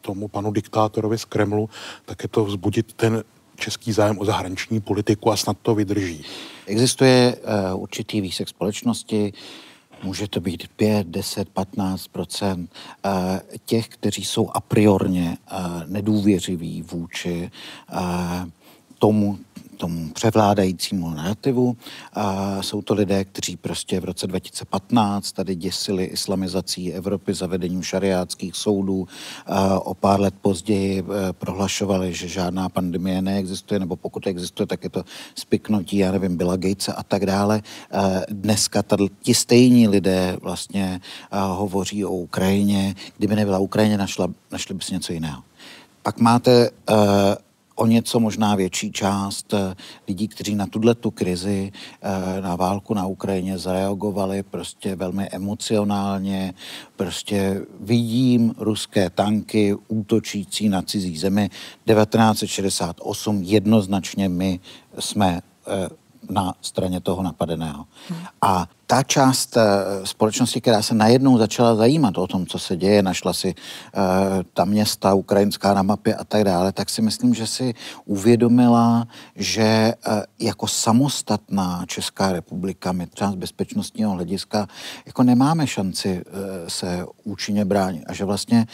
[0.00, 1.70] tomu panu diktátorovi z Kremlu,
[2.04, 3.24] tak je to vzbudit ten
[3.56, 6.24] český zájem o zahraniční politiku a snad to vydrží.
[6.66, 7.36] Existuje
[7.72, 9.32] uh, určitý výsek společnosti,
[10.02, 12.68] Může to být 5, 10, 15%
[13.64, 17.50] těch, kteří jsou a priorně eh, nedůvěřiví vůči
[17.92, 17.96] eh,
[18.98, 19.38] tomu,
[19.76, 21.76] tomu převládajícímu narrativu.
[22.12, 28.56] A jsou to lidé, kteří prostě v roce 2015 tady děsili islamizací Evropy zavedením šariátských
[28.56, 29.08] soudů.
[29.46, 34.84] A o pár let později e, prohlašovali, že žádná pandemie neexistuje, nebo pokud existuje, tak
[34.84, 35.04] je to
[35.34, 37.62] spiknutí, já nevím, Billa Gatesa a tak dále.
[37.92, 41.00] A dneska tady, ti stejní lidé vlastně
[41.32, 42.94] hovoří o Ukrajině.
[43.18, 45.42] Kdyby nebyla Ukrajině, našla, našli by si něco jiného.
[46.02, 46.96] Pak máte uh,
[47.76, 49.74] o něco možná větší část eh,
[50.08, 51.72] lidí, kteří na tuhle tu krizi,
[52.02, 56.54] eh, na válku na Ukrajině zareagovali prostě velmi emocionálně.
[56.96, 61.50] Prostě vidím ruské tanky útočící na cizí zemi.
[61.86, 64.60] 1968 jednoznačně my
[64.98, 65.88] jsme eh,
[66.30, 67.84] na straně toho napadeného.
[68.42, 69.62] A ta část eh,
[70.04, 74.02] společnosti, která se najednou začala zajímat o tom, co se děje, našla si uh,
[74.54, 77.74] ta města ukrajinská na mapě a tak dále, tak si myslím, že si
[78.04, 79.06] uvědomila,
[79.36, 84.68] že uh, jako samostatná Česká republika, my třeba z bezpečnostního hlediska,
[85.06, 86.32] jako nemáme šanci uh,
[86.68, 88.66] se účinně bránit a že vlastně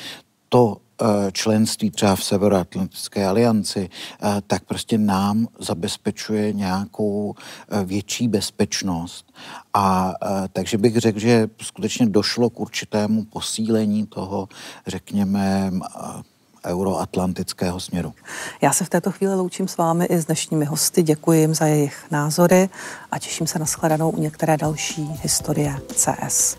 [0.49, 0.92] to Eh,
[1.33, 9.33] členství třeba v Severoatlantické alianci, eh, tak prostě nám zabezpečuje nějakou eh, větší bezpečnost.
[9.75, 10.15] A
[10.53, 14.49] takže bych řekl, že skutečně došlo k určitému posílení toho,
[14.87, 15.71] řekněme,
[16.67, 18.15] euroatlantického směru.
[18.61, 21.03] Já se v této chvíli loučím s vámi i s dnešními hosty.
[21.03, 22.69] Děkuji jim za jejich názory
[23.11, 26.57] a těším se na shledanou u některé další historie CS.